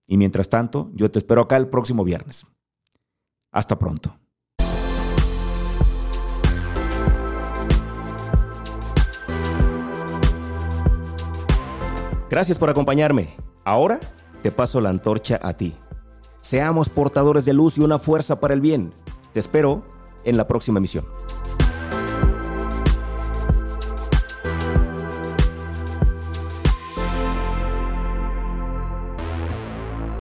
Y 0.06 0.16
mientras 0.16 0.48
tanto, 0.48 0.90
yo 0.94 1.10
te 1.10 1.18
espero 1.18 1.42
acá 1.42 1.56
el 1.56 1.68
próximo 1.68 2.02
viernes. 2.02 2.46
Hasta 3.52 3.78
pronto. 3.78 4.18
Gracias 12.30 12.58
por 12.58 12.68
acompañarme. 12.68 13.36
Ahora 13.64 14.00
te 14.42 14.52
paso 14.52 14.80
la 14.80 14.90
antorcha 14.90 15.40
a 15.42 15.54
ti. 15.56 15.74
Seamos 16.40 16.88
portadores 16.88 17.44
de 17.44 17.52
luz 17.52 17.78
y 17.78 17.80
una 17.80 17.98
fuerza 17.98 18.38
para 18.40 18.54
el 18.54 18.60
bien. 18.60 18.92
Te 19.32 19.40
espero 19.40 19.84
en 20.24 20.36
la 20.36 20.46
próxima 20.46 20.78
emisión. 20.78 21.06